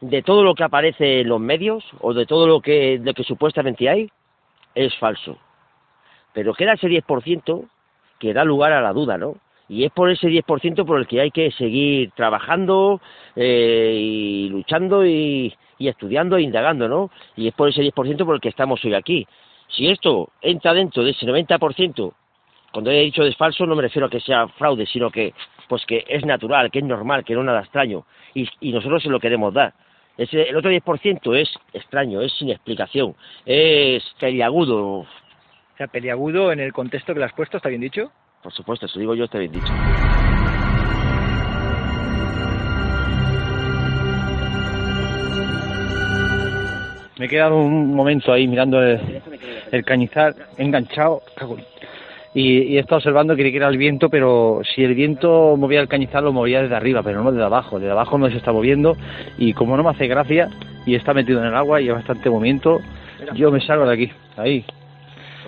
[0.01, 3.25] de todo lo que aparece en los medios, o de todo lo que, lo que
[3.25, 4.11] supuestamente hay,
[4.75, 5.39] es falso.
[6.33, 7.67] Pero queda ese 10%
[8.19, 9.37] que da lugar a la duda, ¿no?
[9.69, 13.01] Y es por ese 10% por el que hay que seguir trabajando
[13.35, 17.11] eh, y luchando y, estudiando e indagando, ¿no?
[17.37, 19.27] Y es por ese 10% por el que estamos hoy aquí.
[19.69, 22.12] Si esto entra dentro de ese 90%,
[22.73, 25.35] cuando he dicho es falso no me refiero a que sea fraude, sino que
[25.69, 28.05] pues que es natural, que es normal, que no es nada extraño.
[28.35, 29.75] Y, y nosotros se lo queremos dar.
[30.17, 33.14] Ese, el otro 10% es extraño, es sin explicación,
[33.45, 35.01] es peliagudo.
[35.01, 35.07] O
[35.77, 38.11] sea, peliagudo en el contexto que le has puesto, ¿está bien dicho?
[38.47, 39.72] Por supuesto, eso digo yo, está bien dicho.
[47.18, 49.20] Me he quedado un momento ahí mirando el,
[49.72, 51.22] el cañizar enganchado
[52.34, 55.88] y, y he estado observando que era el viento, pero si el viento movía el
[55.88, 57.80] cañizar lo movía desde arriba, pero no desde abajo.
[57.80, 58.97] Desde abajo no se está moviendo
[59.38, 60.51] y como no me hace gracia
[60.86, 62.78] y está metido en el agua y hay bastante movimiento,
[63.34, 64.12] yo me salgo de aquí.
[64.36, 64.64] Ahí,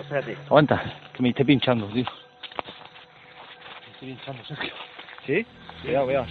[0.01, 0.35] Espérate.
[0.47, 0.83] aguanta,
[1.13, 2.03] que me esté pinchando, tío.
[3.99, 4.71] Estoy pinchando, Sergio.
[5.25, 5.45] ¿Sí?
[5.81, 6.25] Cuidado, cuidado.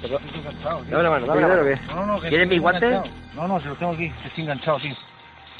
[0.90, 1.62] Dame la mano, dame la mano.
[1.94, 2.82] No, no, que ¿Quieres estoy guantes?
[2.82, 3.14] enganchado.
[3.34, 4.94] No, no, se los tengo aquí, que estoy enganchado, tío.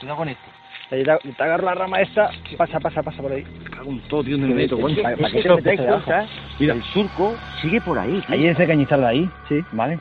[0.00, 0.42] Cuidado con esto.
[0.88, 3.44] Te, te agarro la rama esta, pasa, pasa, pasa por ahí.
[3.76, 5.48] Cago en todo, tío, meto, para- para que Es que te
[5.86, 6.04] abajo.
[6.06, 6.26] cuenta,
[6.58, 6.74] Mira.
[6.74, 8.22] el surco sigue por ahí.
[8.22, 8.34] tío.
[8.34, 9.62] Ahí en ese cañizar de ahí, Sí.
[9.72, 9.98] ¿vale?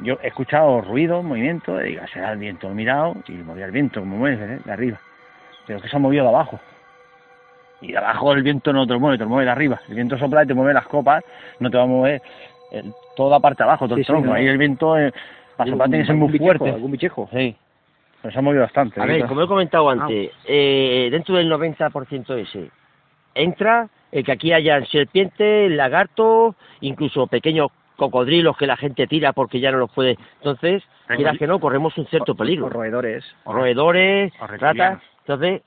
[0.00, 2.70] Yo he escuchado ruido, movimiento, y digo, será el viento.
[2.70, 4.58] He mirado y movía el viento, como mueve, ¿eh?
[4.62, 5.00] de arriba.
[5.66, 6.60] Pero que se ha movido de abajo.
[7.80, 9.80] Y de abajo el viento no te lo mueve, te lo mueve de arriba.
[9.88, 11.24] El viento sopla y te mueve las copas,
[11.60, 12.20] no te va a mover
[12.72, 14.26] el- toda la parte de abajo, todo Sí, el sí, tronco.
[14.28, 14.34] no.
[14.34, 15.12] Ahí el viento, eh,
[15.56, 16.58] para soplar tiene que ser muy ¿Algún bichejo?
[16.58, 16.74] fuerte.
[16.74, 17.28] ¿Algún bichejo?
[17.32, 17.56] Sí.
[18.22, 19.00] Pero se ha movido bastante.
[19.00, 19.06] A ¿eh?
[19.06, 22.70] ver, como he comentado antes, eh, dentro del 90% ese,
[23.34, 29.60] entra el que aquí haya serpientes, lagartos, incluso pequeños cocodrilos que la gente tira porque
[29.60, 30.18] ya no los puede.
[30.38, 32.68] Entonces, quieras que no, corremos un cierto O peligro.
[32.68, 33.24] roedores.
[33.44, 34.76] Roedores, O reptilianos.
[34.98, 35.02] ratas.
[35.20, 35.62] Entonces,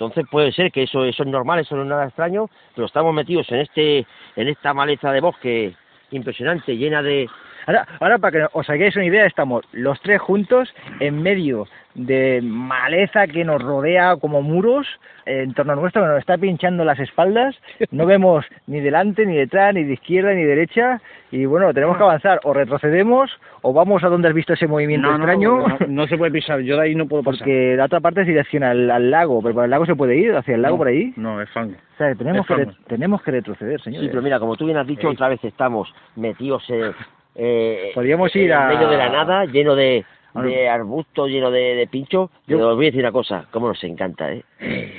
[0.00, 3.12] entonces puede ser que eso, eso es normal, eso no es nada extraño, pero estamos
[3.12, 5.74] metidos en este, en esta maleza de bosque
[6.10, 7.28] impresionante, llena de,
[7.66, 12.40] Ahora, ahora para que os hagáis una idea, estamos los tres juntos en medio de
[12.42, 14.86] maleza que nos rodea como muros
[15.26, 17.56] en torno a nuestro, que nos está pinchando las espaldas.
[17.90, 21.00] No vemos ni delante, ni detrás, ni de izquierda, ni derecha.
[21.32, 22.40] Y bueno, tenemos que avanzar.
[22.44, 23.30] O retrocedemos,
[23.62, 25.58] o vamos a donde has visto ese movimiento No, extraño.
[25.68, 27.40] no, no se puede pisar, yo de ahí no puedo pasar.
[27.40, 30.16] Porque la otra parte es dirección al, al lago, pero por el lago se puede
[30.16, 31.12] ir, hacia el lago No, por ahí.
[31.16, 31.74] No, es fango.
[31.74, 32.70] O sea, tenemos es que, fango.
[32.70, 34.06] re- tenemos que retroceder, señores.
[34.06, 35.14] Sí, pero mira, como tú bien has dicho, Ey.
[35.14, 36.92] otra vez estamos metidos eh,
[37.34, 40.04] eh, Podríamos en ir a- medio de la nada, lleno de,
[40.34, 42.30] de arbustos, lleno de, de pinchos.
[42.46, 44.42] Yo- Pero os voy a decir una cosa, cómo nos encanta, ¿eh?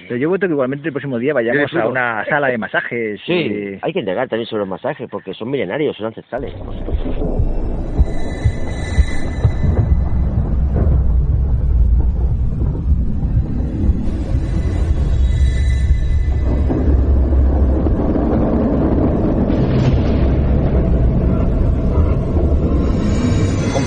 [0.08, 3.22] Pero yo voto que igualmente el próximo día vayamos a una sala de masajes.
[3.26, 6.54] Sí, y- hay que indagar también sobre los masajes, porque son milenarios, son ancestrales.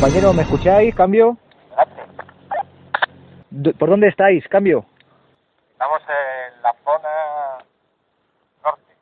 [0.05, 0.95] Compañero, ¿me escucháis?
[0.95, 1.39] ¿Cambio?
[3.79, 4.47] ¿Por dónde estáis?
[4.49, 4.85] ¿Cambio?
[5.73, 7.09] Estamos en la zona
[8.63, 8.93] norte.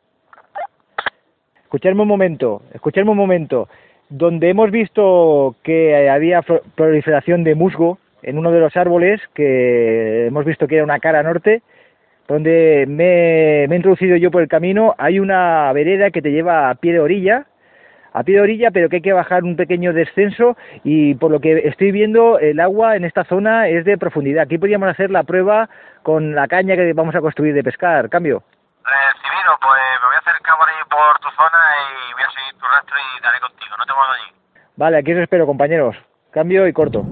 [1.65, 3.69] Escuchadme un momento, escuchadme un momento.
[4.11, 6.41] Donde hemos visto que había
[6.77, 11.25] proliferación de musgo en uno de los árboles, que hemos visto que era una cara
[11.25, 11.63] norte,
[12.29, 16.71] donde me, me he introducido yo por el camino, hay una vereda que te lleva
[16.71, 17.47] a pie de orilla,
[18.13, 21.41] a pie de orilla, pero que hay que bajar un pequeño descenso y por lo
[21.41, 24.45] que estoy viendo el agua en esta zona es de profundidad.
[24.45, 25.69] Aquí podríamos hacer la prueba
[26.03, 28.09] con la caña que vamos a construir de pescar.
[28.09, 28.43] Cambio.
[28.85, 32.61] Recibido, pues me voy a acercar por ahí por tu zona y voy a seguir
[32.61, 33.77] tu rastro y daré contigo.
[33.79, 34.37] No te muevas allí.
[34.77, 35.97] Vale, aquí os espero, compañeros.
[36.33, 37.05] Cambio y corto.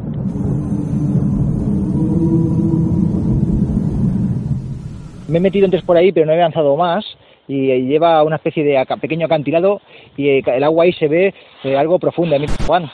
[5.28, 7.04] Me he metido antes por ahí, pero no he avanzado más.
[7.50, 9.80] Y lleva una especie de pequeño acantilado
[10.16, 11.34] y eh, el agua ahí se ve
[11.64, 12.36] eh, algo profunda.
[12.64, 12.88] Juan,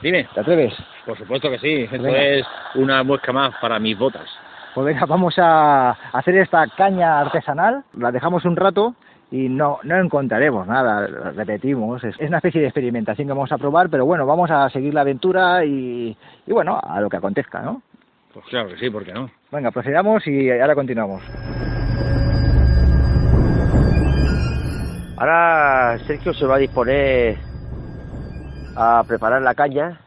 [0.00, 0.28] Dime.
[0.32, 0.72] ¿te atreves?
[1.04, 2.22] Por supuesto que sí, esto Venga.
[2.22, 4.28] es una muesca más para mis botas.
[4.72, 7.82] Pues venga, vamos a hacer esta caña artesanal.
[7.98, 8.94] La dejamos un rato
[9.32, 12.04] y no, no encontraremos nada, repetimos.
[12.04, 14.94] Es, es una especie de experimentación que vamos a probar, pero bueno, vamos a seguir
[14.94, 16.16] la aventura y,
[16.46, 17.82] y bueno, a lo que acontezca, ¿no?
[18.32, 19.28] Pues claro que sí, ¿por qué no?
[19.50, 21.20] Venga, procedamos y ahora continuamos.
[25.22, 27.38] Ahora Sergio se va a disponer
[28.74, 30.00] a preparar la caña.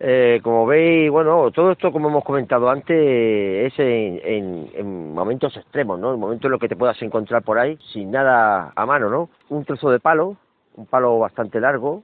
[0.00, 5.54] Eh, como veis, bueno, todo esto, como hemos comentado antes, es en, en- en momentos
[5.58, 6.14] extremos, ¿no?
[6.14, 9.28] En momentos en los que te puedas encontrar por ahí, sin nada a mano, ¿no?
[9.50, 10.38] Un trozo de palo,
[10.76, 12.02] un palo bastante largo,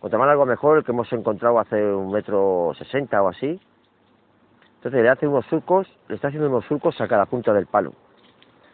[0.00, 3.60] cuanto más largo mejor, el que hemos encontrado hace un metro sesenta o así.
[4.78, 7.92] Entonces le hace unos surcos, le está haciendo unos surcos a cada punta del palo.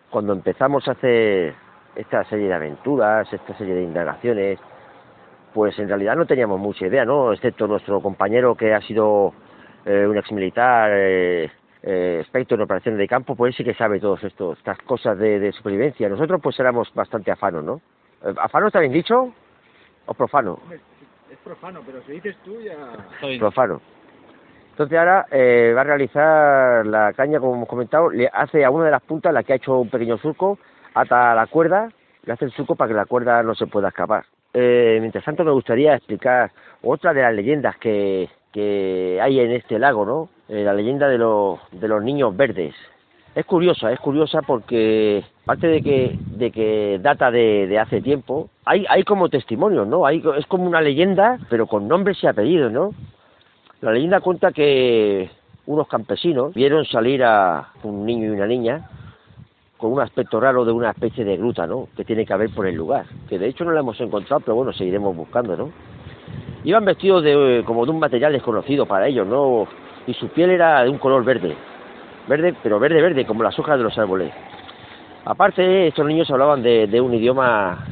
[0.09, 1.68] Cuando empezamos a hacer
[1.99, 4.59] esta serie de aventuras, esta serie de indagaciones,
[5.53, 7.33] pues en realidad no teníamos mucha idea, ¿no?
[7.33, 9.35] Excepto nuestro compañero que ha sido
[9.85, 11.51] eh, un ex militar, eh,
[11.83, 15.53] eh, experto en operaciones de campo, pues sí que sabe todas estas cosas de, de
[15.53, 16.09] supervivencia.
[16.09, 17.81] Nosotros pues éramos bastante afanos, ¿no?
[18.23, 19.33] Eh, ¿Afano está bien dicho?
[20.07, 20.61] ¿O profano?
[21.31, 22.77] Es profano, pero si dices tú ya...
[23.39, 23.81] profano.
[24.71, 28.85] Entonces ahora eh, va a realizar la caña, como hemos comentado, le hace a una
[28.85, 30.59] de las puntas, la que ha hecho un pequeño surco,
[31.01, 31.89] ata la cuerda,
[32.25, 34.25] le hace el surco para que la cuerda no se pueda escapar.
[34.53, 36.51] Eh, mientras tanto me gustaría explicar
[36.83, 40.29] otra de las leyendas que, que hay en este lago, ¿no?
[40.49, 42.75] Eh, la leyenda de los, de los niños verdes.
[43.35, 48.49] Es curiosa, es curiosa porque aparte de que, de que data de, de hace tiempo,
[48.65, 50.07] hay, hay como testimonios, ¿no?
[50.07, 52.95] Hay, es como una leyenda, pero con nombres y apellidos, ¿no?
[53.81, 55.31] La leyenda cuenta que
[55.67, 58.89] unos campesinos vieron salir a un niño y una niña
[59.79, 61.89] con un aspecto raro de una especie de gruta, ¿no?
[61.97, 63.07] Que tiene que haber por el lugar.
[63.29, 65.71] Que de hecho no la hemos encontrado, pero bueno, seguiremos buscando, ¿no?
[66.65, 69.67] Iban vestidos de, como de un material desconocido para ellos, ¿no?
[70.07, 71.55] Y su piel era de un color verde.
[72.27, 74.33] Verde, pero verde, verde, como las hojas de los árboles.
[75.25, 77.87] Aparte, estos niños hablaban de, de un idioma,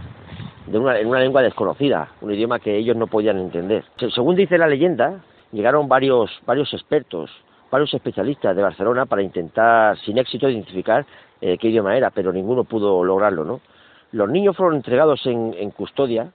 [0.66, 3.84] de una, en una lengua desconocida, un idioma que ellos no podían entender.
[3.99, 5.20] Se- según dice la leyenda,
[5.53, 7.30] llegaron varios, varios expertos,
[7.70, 11.05] varios especialistas de Barcelona para intentar, sin éxito, identificar
[11.41, 13.61] eh, qué idioma era, pero ninguno pudo lograrlo, ¿no?
[14.12, 16.30] Los niños fueron entregados en, en custodia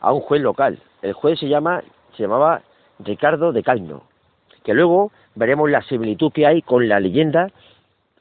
[0.00, 0.78] a un juez local.
[1.02, 1.82] El juez se llama,
[2.16, 2.62] se llamaba
[3.00, 4.02] Ricardo de Calno,
[4.64, 7.50] que luego veremos la similitud que hay con la leyenda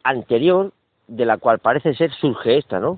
[0.03, 0.72] anterior
[1.07, 2.97] de la cual parece ser surge esta, ¿no?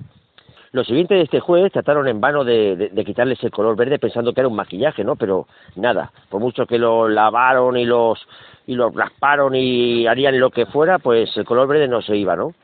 [0.72, 3.98] Los siguientes de este juez trataron en vano de, de- de quitarles el color verde
[3.98, 5.16] pensando que era un maquillaje, ¿no?
[5.16, 8.24] Pero nada, por mucho que lo lavaron y los
[8.66, 12.36] y los rasparon y harían lo que fuera, pues el color verde no se iba,
[12.36, 12.54] ¿no?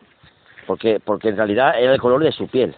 [0.66, 2.74] Porque porque en realidad era el color de su piel.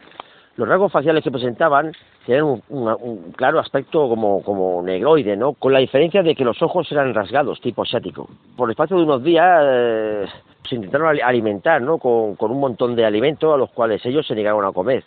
[0.56, 1.92] Los rasgos faciales que presentaban
[2.26, 5.52] tenían un, claro aspecto como, como negroide, ¿no?
[5.54, 8.28] Con la diferencia de que los ojos eran rasgados, tipo asiático.
[8.56, 10.26] Por el espacio de unos días eh,
[10.68, 11.98] se intentaron ali- alimentar, ¿no?
[11.98, 15.04] Con, un montón de alimentos a los cuales ellos se negaron a comer.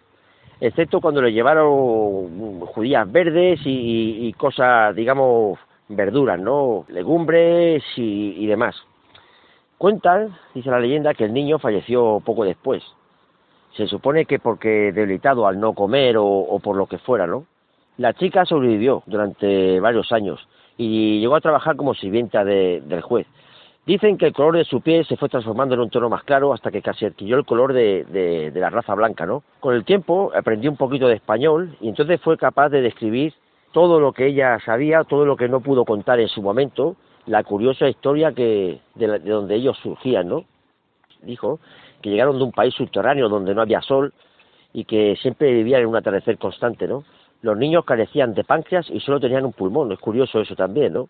[0.62, 5.60] Excepto cuando les llevaron judías verdes y, cosas, digamos,
[5.90, 6.86] verduras, ¿no?
[6.88, 8.76] Legumbres y demás.
[9.82, 12.84] Cuentan, dice la leyenda, que el niño falleció poco después.
[13.76, 17.46] Se supone que porque debilitado al no comer o, por lo que fuera, ¿no?
[17.98, 20.40] La chica sobrevivió durante varios años
[20.78, 23.26] y llegó a trabajar como sirvienta de- del juez.
[23.88, 26.54] Dicen que el color de su piel se fue transformando en un tono más claro
[26.54, 29.42] hasta que casi adquirió el color de, de- de la raza blanca, ¿no?
[29.60, 33.34] Con el tiempo aprendió un poquito de español y entonces fue capaz de describir
[33.72, 36.96] todo lo que ella sabía, todo lo que no pudo contar en su momento,
[37.28, 40.46] la curiosa historia que de, la- de donde ellos surgían, ¿no?
[41.22, 41.60] Dijo
[42.02, 44.14] que llegaron de un país subterráneo donde no había sol
[44.74, 47.04] y que siempre vivían en un atardecer constante, ¿no?
[47.42, 51.10] Los niños carecían de páncreas y solo tenían un pulmón, es curioso eso también, ¿no?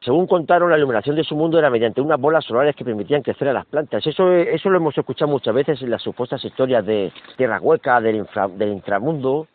[0.00, 3.48] Según contaron, la iluminación de su mundo era mediante unas bolas solares que permitían crecer
[3.48, 4.06] a las plantas.
[4.06, 8.16] Eso, eso lo hemos escuchado muchas veces en las supuestas historias de Tierra Hueca, del,
[8.16, 9.46] infra- del inframundo,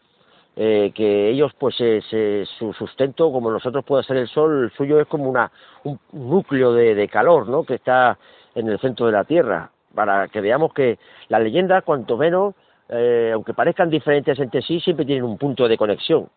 [0.62, 5.00] eh, que ellos, pues, se- su sustento, como nosotros puede ser el sol, el suyo
[5.00, 5.50] es como una,
[5.86, 8.18] un núcleo de, de calor, ¿no?, que está
[8.56, 11.00] en el centro de la Tierra, para que veamos que
[11.30, 12.56] las leyendas, cuanto menos,
[12.90, 16.28] eh, aunque parezcan diferentes entre sí, siempre tienen un punto de conexión.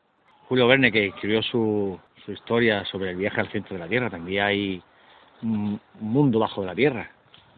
[0.49, 4.09] Julio Verne, que escribió su, su historia sobre el viaje al centro de la Tierra,
[4.09, 4.83] también hay
[5.43, 7.11] un mundo bajo de la Tierra.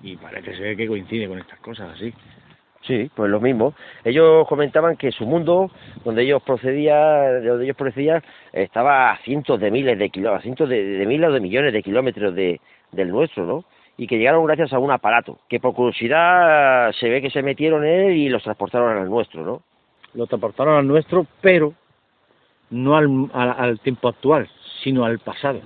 [0.02, 2.12] Y parece ser que coincide con estas cosas así.
[2.86, 3.74] Sí, pues lo mismo.
[4.04, 5.70] Ellos comentaban que su mundo,
[6.04, 8.22] donde ellos procedían, de donde ellos procedían,
[8.52, 11.72] estaba a cientos de miles de kilómetros, a cientos de, de miles o de millones
[11.72, 12.60] de kilómetros de,
[12.92, 13.64] del nuestro, ¿no?
[13.96, 17.86] Y que llegaron gracias a un aparato, que por curiosidad se ve que se metieron
[17.86, 19.62] en él y los transportaron al nuestro, ¿no?
[20.12, 21.72] Lo transportaron al nuestro, pero
[22.68, 24.48] no al, al, al tiempo actual,
[24.82, 25.60] sino al pasado.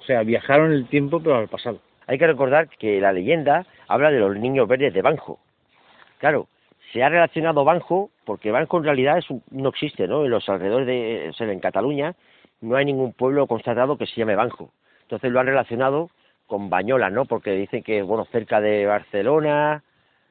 [0.00, 1.80] O sea, viajaron el tiempo, pero al pasado.
[2.06, 5.40] Hay que recordar que la leyenda habla de los niños verdes de Banjo.
[6.18, 6.48] Claro,
[6.92, 10.24] se ha relacionado Banjo, porque Banjo en realidad es un- no existe, ¿no?
[10.24, 12.14] En los alrededores de, en Cataluña
[12.60, 14.70] no hay ningún pueblo constatado que se llame Banjo.
[15.02, 16.10] Entonces lo han relacionado
[16.46, 17.24] con Bañola, ¿no?
[17.24, 19.82] Porque dicen que, bueno, cerca de Barcelona,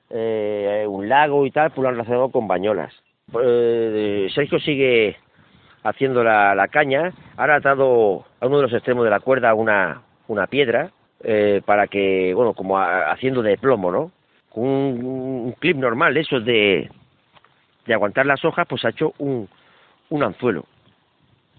[0.09, 2.93] eh, un lago y tal, pues lo han relacionado con Bañolas.
[3.41, 5.17] Eh, Sergio sigue
[5.83, 10.01] haciendo la, la caña, ha atado a uno de los extremos de la cuerda una,
[10.27, 10.91] una piedra,
[11.23, 14.11] eh, para que, bueno, como a- haciendo de plomo, ¿no?
[14.57, 15.05] Un,
[15.45, 16.89] un clip normal, eso de,
[17.85, 19.47] de aguantar las hojas, pues ha hecho un,
[20.09, 20.65] un anzuelo.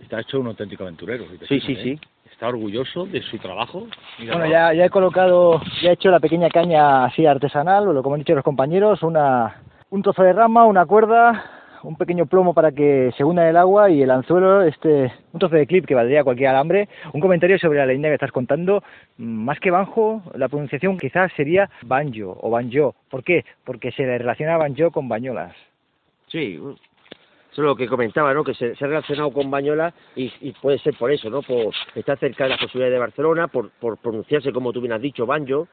[0.01, 1.25] Está hecho un auténtico aventurero.
[1.47, 1.99] Sí, sí, ¿eh?
[2.33, 3.87] Está orgulloso de su trabajo.
[4.19, 4.41] Míralo.
[4.41, 8.03] Bueno, ya, ya he colocado, ya he hecho la pequeña caña así artesanal, o lo
[8.03, 12.55] como han dicho los compañeros, una, un trozo de rama, una cuerda, un pequeño plomo
[12.55, 15.95] para que se hunda el agua y el anzuelo, este, un trozo de clip que
[15.95, 16.89] valdría cualquier alambre.
[17.13, 18.83] Un comentario sobre la leyenda que estás contando,
[19.17, 22.95] mm, más que banjo, la pronunciación quizás sería banjo o banjo.
[23.11, 23.45] ¿Por qué?
[23.65, 25.55] Porque se le relaciona banjo con bañolas.
[26.29, 26.59] Sí,
[27.59, 28.45] eso es lo que comentaba, ¿no?
[28.45, 31.43] Que se, se ha relacionado con Bañola y, y puede ser por eso, ¿no?
[31.43, 35.03] Por estar cerca de las posibilidades de Barcelona, por, por pronunciarse, como tú bien has
[35.03, 35.67] dicho, Banjo.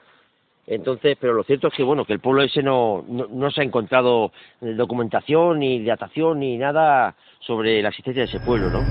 [0.68, 3.62] Entonces, pero lo cierto es que, bueno, que el pueblo ese no, no, no se
[3.62, 8.84] ha encontrado eh, documentación, ni datación, ni nada sobre la existencia de ese pueblo, ¿no?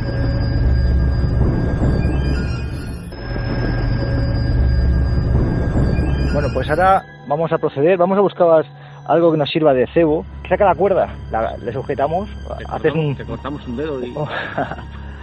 [6.33, 8.65] Bueno, pues ahora vamos a proceder, vamos a buscar
[9.07, 10.25] algo que nos sirva de cebo.
[10.49, 14.15] Saca la cuerda, la- le sujetamos, Te haces cortamos- un, te cortamos un dedo y...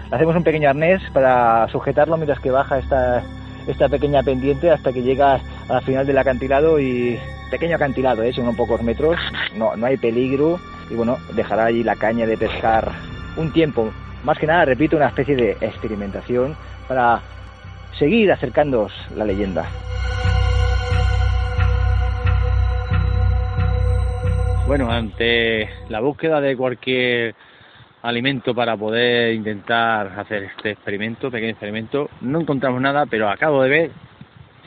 [0.09, 3.23] Le hacemos un pequeño arnés para sujetarlo mientras que baja esta,
[3.71, 5.35] esta pequeña pendiente hasta que llega
[5.67, 7.19] a la final del acantilado y
[7.49, 8.33] pequeño acantilado, ¿eh?
[8.33, 9.17] son unos pocos metros,
[9.55, 10.59] no, no hay peligro
[10.89, 12.91] y bueno, dejará allí la caña de pescar
[13.37, 13.91] un tiempo.
[14.23, 16.55] Más que nada, repito, una especie de experimentación
[16.87, 17.21] para
[17.97, 19.65] seguir acercándoos la leyenda.
[24.67, 27.35] Bueno, ante la búsqueda de cualquier
[28.03, 33.69] alimento para poder intentar hacer este experimento, pequeño experimento, no encontramos nada, pero acabo de
[33.69, 33.91] ver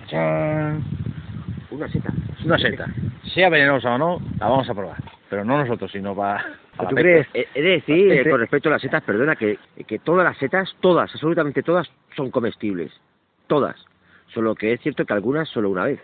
[0.01, 0.83] ¡chachán!
[1.71, 2.13] Una seta.
[2.45, 2.87] una seta.
[3.35, 4.97] Sea venenosa o no, la vamos a probar.
[5.29, 6.45] Pero no nosotros, sino para...
[6.77, 7.27] para ¿Tú crees?
[7.35, 10.25] He he de decir, eh, Este- con respecto a las setas, perdona, que, que todas
[10.25, 12.93] las setas, todas, absolutamente todas, son comestibles.
[13.49, 13.77] Todas.
[14.33, 16.01] Solo que es cierto que algunas solo una vez.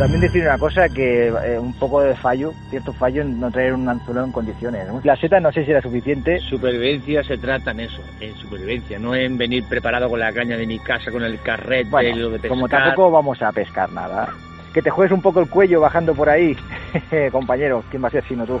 [0.00, 3.74] También decir una cosa que eh, un poco de fallo, cierto fallo en no traer
[3.74, 4.88] un anzuelo en condiciones.
[5.04, 6.38] La seta no sé si era suficiente.
[6.38, 10.66] Supervivencia se trata en eso, en supervivencia, no en venir preparado con la caña de
[10.66, 12.48] mi casa, con el carrete, Bueno, lo de pescar.
[12.48, 14.30] como tampoco vamos a pescar nada.
[14.72, 16.56] que te juegues un poco el cuello bajando por ahí,
[17.30, 17.84] compañero.
[17.90, 18.58] ¿Quién va a ser sino tú?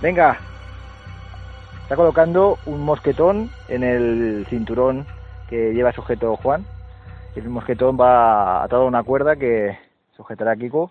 [0.00, 0.38] Venga.
[1.82, 5.04] Está colocando un mosquetón en el cinturón
[5.48, 6.64] que lleva sujeto Juan.
[7.36, 9.78] El mosquetón va atado a una cuerda que
[10.16, 10.90] sujetará a Kiko.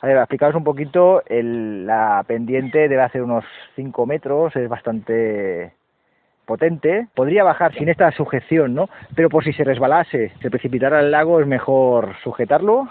[0.00, 3.44] A ver, explicaros un poquito, la pendiente debe hacer unos
[3.74, 5.72] 5 metros, es bastante
[6.46, 8.88] potente, podría bajar sin esta sujeción, ¿no?
[9.14, 12.88] Pero por si se resbalase, se precipitara al lago, es mejor sujetarlo.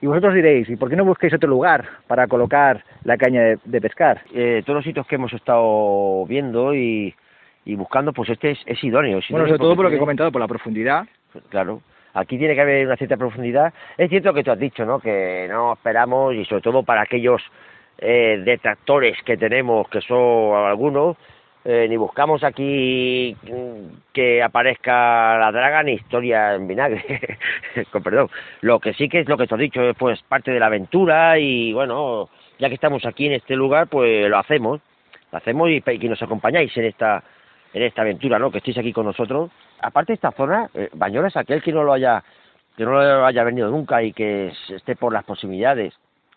[0.00, 3.58] Y vosotros diréis, ¿y por qué no busquéis otro lugar para colocar la caña de,
[3.64, 4.20] de pescar?
[4.34, 7.14] Eh, todos los sitios que hemos estado viendo y,
[7.66, 9.18] y buscando, pues este es, es idóneo.
[9.18, 11.04] es Bueno, idóneo sobre todo por lo que he comentado, por la profundidad.
[11.50, 11.82] Claro.
[12.14, 13.74] Aquí tiene que haber una cierta profundidad.
[13.98, 15.00] Es cierto que tú has dicho, ¿no?
[15.00, 17.42] Que no esperamos, y sobre todo para aquellos
[17.98, 21.16] eh, detractores que tenemos, que son algunos,
[21.64, 27.04] eh, ni buscamos aquí mm, que aparezca la draga ni historia en vinagre.
[27.90, 28.30] Con perdón.
[28.60, 30.66] Lo que sí que es lo que tú has dicho, es pues parte de la
[30.66, 34.80] aventura y bueno, ya que estamos aquí en este lugar, pues lo hacemos.
[35.32, 37.24] Lo hacemos y, y que nos acompañáis en esta
[37.76, 38.50] en esta aventura, ¿no?
[38.50, 39.50] Que estéis aquí con nosotros.
[39.82, 42.24] Aparte esta zona, eh, Bañolas, aquel que no lo haya
[42.74, 45.94] que no lo haya venido nunca y que esté por las proximidades,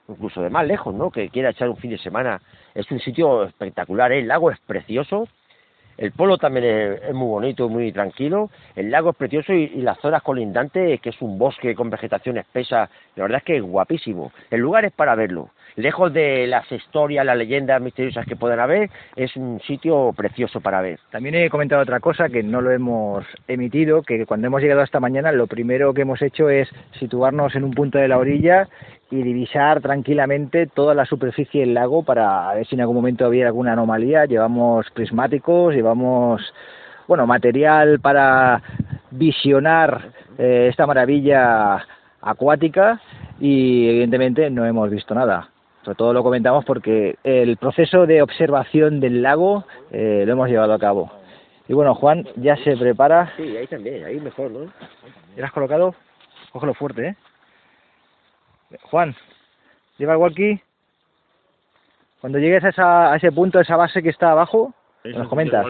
[0.09, 1.11] incluso de más lejos, ¿no?
[1.11, 2.41] Que quiera echar un fin de semana,
[2.75, 4.19] es un sitio espectacular, ¿eh?
[4.19, 5.27] el lago es precioso,
[5.97, 10.23] el polo también es, muy bonito, muy tranquilo, el lago es precioso y las zonas
[10.23, 14.31] colindantes, que es un bosque con vegetación espesa, la verdad es que es guapísimo.
[14.49, 15.49] El lugar es para verlo.
[15.76, 20.82] Lejos de las historias, las leyendas misteriosas que puedan haber, es un sitio precioso para
[20.82, 20.99] ver.
[21.11, 24.99] También he comentado otra cosa que no lo hemos emitido, que cuando hemos llegado esta
[24.99, 28.67] mañana lo primero que hemos hecho es situarnos en un punto de la orilla
[29.11, 33.47] y divisar tranquilamente toda la superficie del lago para ver si en algún momento había
[33.47, 34.26] alguna anomalía.
[34.26, 36.41] Llevamos prismáticos, llevamos
[37.07, 38.61] bueno material para
[39.11, 41.86] visionar eh, esta maravilla
[42.22, 43.01] acuática
[43.39, 45.49] y evidentemente no hemos visto nada.
[45.89, 50.71] Sobre todo lo comentamos porque el proceso de observación del lago eh, lo hemos llevado
[50.71, 51.11] a cabo.
[51.67, 53.33] Y bueno, Juan ya se prepara.
[53.35, 54.65] Sí, ahí también, ahí mejor, ¿no?
[54.65, 55.95] ¿Ya lo has colocado?
[56.51, 57.15] Cógelo fuerte, ¿eh?
[58.83, 59.15] Juan,
[59.97, 60.61] lleva el walkie.
[62.21, 64.71] Cuando llegues a, esa, a ese punto, a esa base que está abajo,
[65.03, 65.65] nos comentas.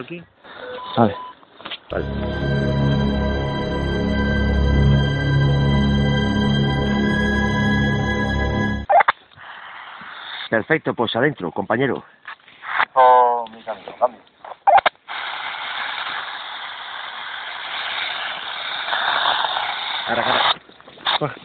[0.98, 1.14] Vale.
[10.50, 12.02] Perfecto, pues adentro, compañero.
[12.94, 14.20] Oh, mi camino, cambio.
[20.08, 20.54] Agarra.
[21.20, 21.40] Coge.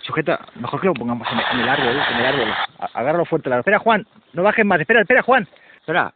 [0.00, 2.54] Sujeta, mejor que lo pongamos en, el árbol, en el árbol.
[2.94, 3.50] Agárralo fuerte.
[3.50, 3.60] árbol.
[3.60, 4.80] Espera, Juan, no bajes más.
[4.80, 5.46] Espera, espera, Juan.
[5.80, 6.14] Espera.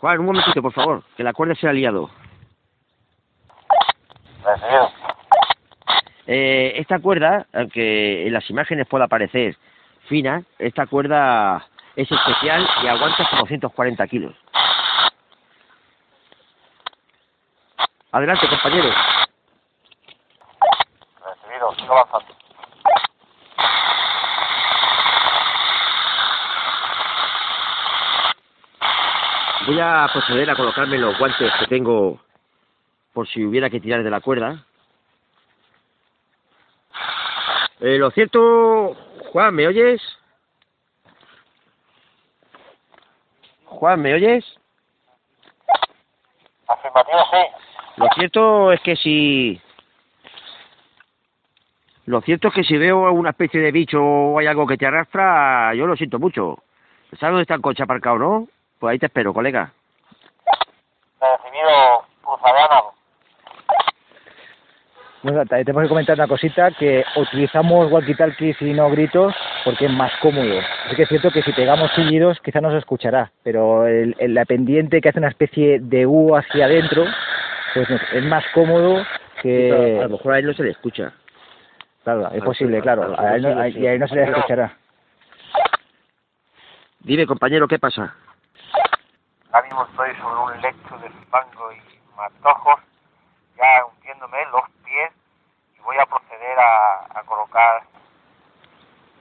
[0.00, 2.10] Juan, un momentito, por favor, que la cuerda se ha liado.
[6.26, 9.56] Eh, esta cuerda, aunque en las imágenes pueda parecer
[10.08, 14.34] fina, esta cuerda es especial y aguanta hasta 240 kilos.
[18.10, 18.90] Adelante, compañero.
[21.24, 22.34] Recibido, sigo avanzando.
[29.66, 32.18] Voy a proceder a colocarme los guantes que tengo
[33.12, 34.64] por si hubiera que tirar de la cuerda.
[37.80, 38.96] Eh, lo cierto,
[39.32, 40.00] Juan, ¿me oyes?
[43.66, 44.44] Juan, ¿me oyes?
[46.66, 47.38] Afirmativo, sí.
[47.96, 49.60] Lo cierto es que si...
[52.06, 54.86] Lo cierto es que si veo una especie de bicho o hay algo que te
[54.86, 56.62] arrastra, yo lo siento mucho.
[57.10, 58.48] ¿Sabes dónde está el coche aparcado, no?
[58.78, 59.72] Pues ahí te espero, colega.
[61.20, 62.82] Recibido, Cruzadana.
[65.22, 69.92] Bueno, también tenemos que comentar una cosita, que utilizamos walkie-talkies y no gritos porque es
[69.92, 70.60] más cómodo.
[70.86, 74.34] Así que es cierto que si pegamos chillidos quizá no se escuchará, pero el, el-
[74.34, 77.04] la pendiente que hace una especie de U hacia adentro,
[77.74, 79.04] pues es más cómodo
[79.42, 79.98] que...
[80.00, 81.12] A lo mejor a él no se le escucha.
[82.04, 83.14] Claro, es posible, claro.
[83.18, 84.72] a él no- a- y a él no se le escuchará.
[87.00, 88.14] Dime, compañero, ¿qué pasa?
[89.50, 92.80] Ahora mismo estoy sobre un lecho de fango y matojos,
[93.56, 95.10] ya hundiéndome los pies
[95.76, 96.06] y voy a
[96.62, 97.82] a colocar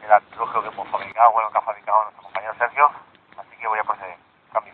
[0.04, 2.90] el artilugio que hemos fabricado, bueno, que ha fabricado nuestro compañero Sergio,
[3.38, 4.16] así que voy a proceder.
[4.54, 4.74] Cambio.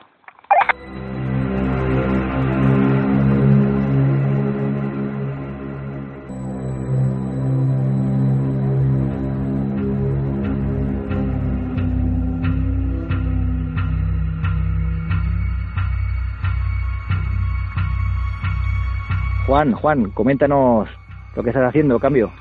[19.48, 20.90] Juan, Juan, coméntanos
[21.36, 22.32] lo que estás haciendo, cambio.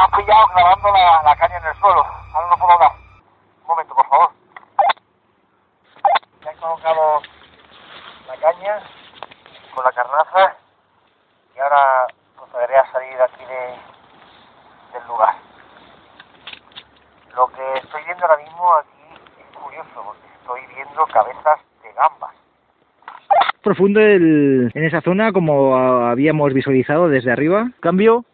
[0.00, 0.88] Me has pillado clavando
[1.24, 2.02] la, caña en el suelo.
[2.32, 2.92] Ahora no puedo hablar.
[3.62, 4.30] Un momento, por favor.
[6.42, 7.20] Ya he colocado
[8.26, 8.78] la caña
[9.74, 10.56] con la carnaza
[11.54, 15.34] y ahora procederé a salir aquí de, del lugar.
[17.36, 22.34] Lo que estoy viendo ahora mismo aquí es curioso porque estoy viendo cabezas de gambas.
[23.62, 27.66] Profundo el- en esa zona como habíamos visualizado desde arriba.
[27.80, 28.24] Cambio.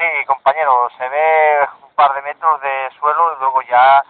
[0.00, 0.88] Sí, compañero.
[0.96, 4.02] Se ve un par de metros de suelo y luego ya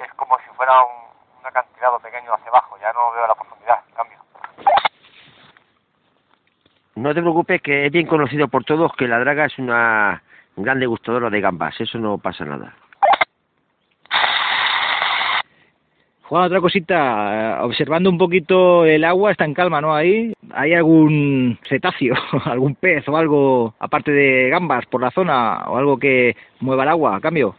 [0.00, 2.78] es como si fuera un, un acantilado pequeño hacia abajo.
[2.80, 3.80] Ya no veo la profundidad.
[3.96, 4.18] Cambio.
[6.94, 10.22] No te preocupes que es bien conocido por todos que la draga es una
[10.56, 12.72] gran degustadora de gambas, eso no pasa nada.
[16.28, 19.94] Juan, otra cosita, eh, observando un poquito el agua, está en calma, ¿no?
[19.94, 22.14] Ahí, ¿hay algún cetáceo,
[22.46, 26.88] algún pez o algo, aparte de gambas, por la zona, o algo que mueva el
[26.88, 27.20] agua?
[27.20, 27.54] Cambio.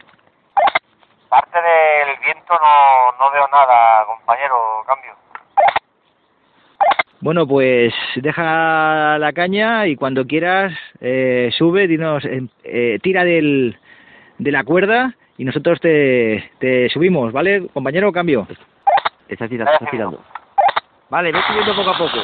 [1.28, 4.56] Parte del viento no, no veo nada, compañero.
[4.86, 5.12] Cambio.
[7.20, 12.24] Bueno, pues deja la caña y cuando quieras eh, sube, dinos,
[12.64, 13.78] eh, tira del,
[14.38, 18.12] de la cuerda y nosotros te, te subimos, ¿vale, compañero?
[18.12, 18.46] Cambio.
[19.28, 20.24] Está tirando, está tirando.
[21.10, 22.16] Vale, ve subiendo poco a poco.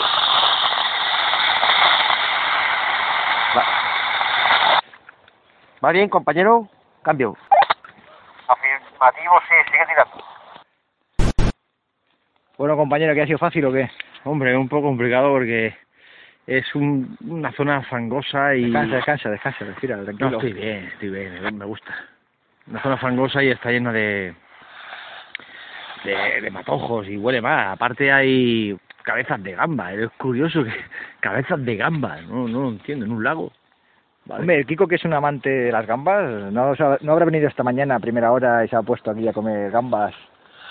[3.57, 3.65] Va.
[5.85, 6.69] ¿Va bien, compañero?
[7.03, 7.37] Cambio.
[8.49, 10.25] Afirmativo, sí, sigue tirando.
[12.59, 13.91] Bueno, compañero, ¿qué ha sido fácil o qué?
[14.25, 15.77] Hombre, un poco complicado porque
[16.47, 18.65] es un- una zona fangosa y...
[18.65, 20.31] Descansa, descansa, descansa, respira, tranquilo.
[20.31, 21.93] No, estoy bien, estoy bien, me gusta.
[22.69, 24.35] Una zona fangosa y está llena de,
[26.05, 27.73] de, de matojos y huele mal.
[27.73, 30.73] Aparte hay cabezas de gamba, es curioso que
[31.21, 33.53] cabezas de gamba, no, no lo entiendo, en un lago.
[34.25, 34.43] Vale.
[34.43, 37.65] Hombre, el Kiko, que es un amante de las gambas, ¿no, no habrá venido esta
[37.65, 40.15] mañana a primera hora y se ha puesto aquí a comer gambas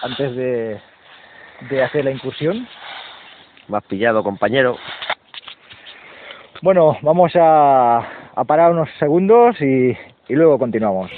[0.02, 0.80] antes de,
[1.70, 2.66] de hacer la incursión?
[3.68, 4.78] Vas pillado, compañero.
[6.62, 7.98] Bueno, vamos a,
[8.36, 9.98] a parar unos segundos y,
[10.30, 11.12] y luego continuamos.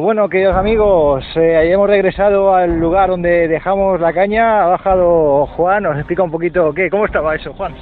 [0.00, 4.62] Pues bueno, queridos amigos, eh, hemos regresado al lugar donde dejamos la caña.
[4.62, 7.74] Ha bajado Juan, nos explica un poquito qué, cómo estaba eso, Juan.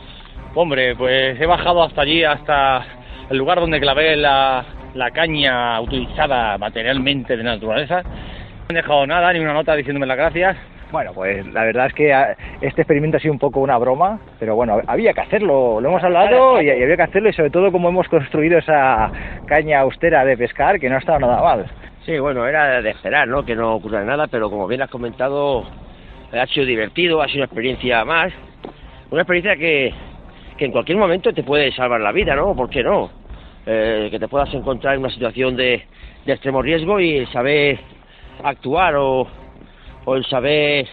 [0.56, 2.84] Hombre, pues he bajado hasta allí, hasta
[3.30, 4.64] el lugar donde clavé la,
[4.94, 8.02] la caña utilizada materialmente de naturaleza.
[8.02, 10.56] No he dejado nada, ni una nota diciéndome las gracias.
[10.90, 14.18] Bueno, pues la verdad es que ah, este experimento ha sido un poco una broma,
[14.40, 17.50] pero bueno, había que hacerlo, lo hemos hablado y, y había que hacerlo y sobre
[17.50, 19.08] todo como hemos construido esa
[19.46, 21.66] caña austera de pescar que no ha estado nada mal.
[22.08, 23.44] Sí, bueno, era de esperar, ¿no?
[23.44, 25.66] Que no ocurra nada, pero como bien has comentado,
[26.32, 28.32] ha sido divertido, ha sido una experiencia más.
[29.10, 29.92] Una experiencia que,
[30.56, 32.56] que en cualquier momento te puede salvar la vida, ¿no?
[32.56, 33.10] ¿Por qué no?
[33.66, 35.82] Eh, que te puedas encontrar en una situación de,
[36.24, 37.78] de extremo riesgo y saber
[38.42, 39.28] actuar o,
[40.06, 40.88] o el saber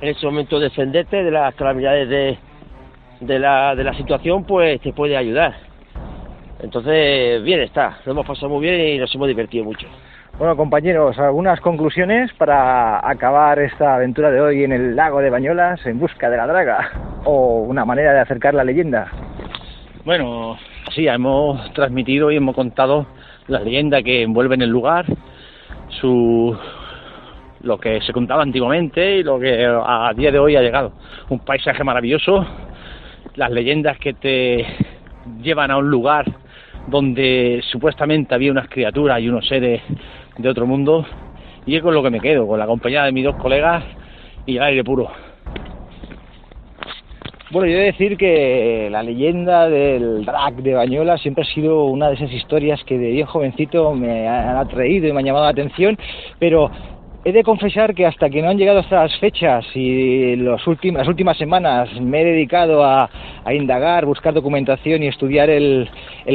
[0.00, 2.38] en ese momento defenderte de las calamidades de,
[3.18, 5.52] de, la, de la situación, pues te puede ayudar.
[6.60, 9.88] Entonces, bien está, lo hemos pasado muy bien y nos hemos divertido mucho.
[10.36, 15.86] Bueno, compañeros, algunas conclusiones para acabar esta aventura de hoy en el lago de Bañolas
[15.86, 16.90] en busca de la draga
[17.22, 19.06] o una manera de acercar la leyenda.
[20.04, 20.58] Bueno,
[20.92, 23.06] sí, hemos transmitido y hemos contado
[23.46, 25.06] la leyenda que envuelve en el lugar,
[26.00, 26.58] su
[27.60, 30.94] lo que se contaba antiguamente y lo que a día de hoy ha llegado.
[31.28, 32.44] Un paisaje maravilloso,
[33.36, 34.66] las leyendas que te
[35.40, 36.26] llevan a un lugar
[36.88, 39.80] donde supuestamente había unas criaturas y unos seres
[40.38, 41.04] de otro mundo
[41.66, 43.84] y es con lo que me quedo, con la compañía de mis dos colegas
[44.46, 45.10] y el aire puro.
[47.50, 51.84] Bueno, yo he de decir que la leyenda del drag de Bañolas siempre ha sido
[51.84, 55.44] una de esas historias que de bien jovencito me han atraído y me han llamado
[55.44, 55.96] la atención,
[56.40, 56.70] pero
[57.24, 61.08] he de confesar que hasta que no han llegado estas fechas y los últimos, las
[61.08, 63.08] últimas semanas me he dedicado a,
[63.50, 65.88] indagar, buscar documentación y estudiar el,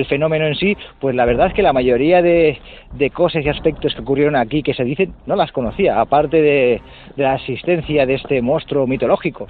[0.07, 2.60] fenómeno en sí, pues la verdad es que la mayoría de,
[2.94, 6.82] de, cosas y aspectos que ocurrieron aquí que se dicen no las conocía, aparte de,
[7.16, 9.48] de la existencia de este monstruo mitológico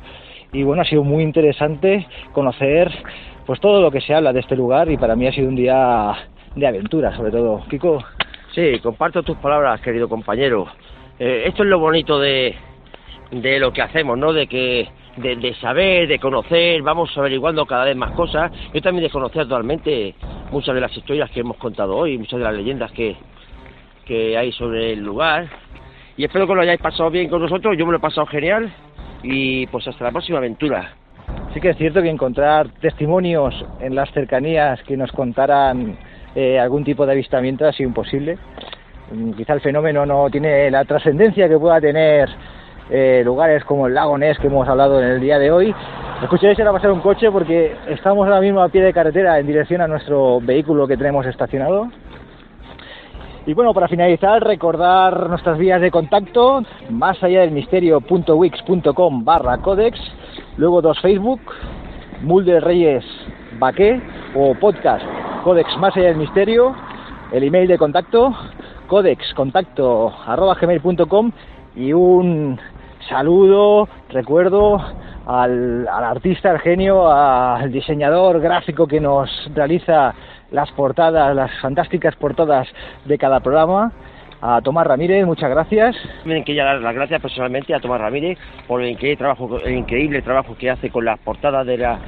[0.52, 2.92] y bueno, ha sido muy interesante conocer
[3.46, 5.56] pues todo lo que se habla de este lugar y para mí ha sido un
[5.56, 6.16] día
[6.56, 7.64] de aventura sobre todo.
[7.70, 8.04] Kiko.
[8.54, 10.68] Sí, comparto tus palabras, querido compañero.
[11.20, 12.56] Eh, esto es lo bonito de,
[13.32, 14.34] de lo que hacemos, ¿no?
[14.34, 14.88] De que
[15.18, 18.52] de, saber, de conocer, vamos averiguando cada vez más cosas.
[18.74, 20.16] Yo también de conocer actualmente
[20.52, 23.18] muchas de las historias que hemos contado hoy, muchas de las leyendas que,
[24.06, 25.48] que hay sobre el lugar.
[26.16, 28.74] Y espero que lo hayáis pasado bien con nosotros, yo me lo he pasado genial
[29.24, 30.94] y pues hasta la próxima aventura.
[31.54, 35.98] Sí que es cierto que encontrar testimonios en las cercanías que nos contaran
[36.36, 38.38] eh, algún tipo de avistamiento ha sido imposible.
[39.12, 42.30] Mm, quizá el fenómeno no tiene la trascendencia que pueda tener
[42.90, 45.74] eh, lugares como el lago Ness que hemos hablado en el día de hoy.
[46.22, 49.82] Escucháis ahora pasar un coche porque estamos ahora mismo a pie de carretera en dirección
[49.82, 51.90] a nuestro vehículo que tenemos estacionado.
[53.46, 60.00] Y bueno, para finalizar, recordar nuestras vías de contacto, más allá del misterio.wix.com barra codex,
[60.58, 61.42] luego dos Facebook,
[62.22, 63.06] Mulder Reyes
[63.58, 64.00] Baqué
[64.36, 65.04] o podcast
[65.44, 66.76] Codex Más allá del misterio,
[67.32, 68.36] el email de contacto,
[68.90, 71.32] codex contacto arroba gmail.com
[71.76, 72.60] y un
[73.08, 74.82] saludo, recuerdo
[75.26, 80.14] al, al, artista, al genio, al diseñador gráfico que nos realiza
[80.52, 82.68] las portadas, las fantásticas portadas
[83.06, 83.94] de cada programa.
[84.42, 85.96] A Tomás Ramírez, muchas gracias.
[86.24, 88.38] Tienen que dar las gracias personalmente a Tomás Ramírez
[88.68, 92.00] por el increíble trabajo, el increíble trabajo que hace con las portadas de la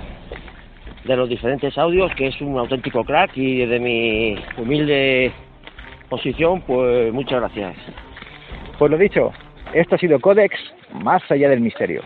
[1.04, 5.34] de los diferentes audios, que es un auténtico crack y desde mi humilde
[6.12, 7.76] posición, pues muchas gracias.
[8.78, 9.32] Pues lo dicho,
[9.74, 10.54] esto ha sido Codex,
[10.94, 12.04] más allá del misterio.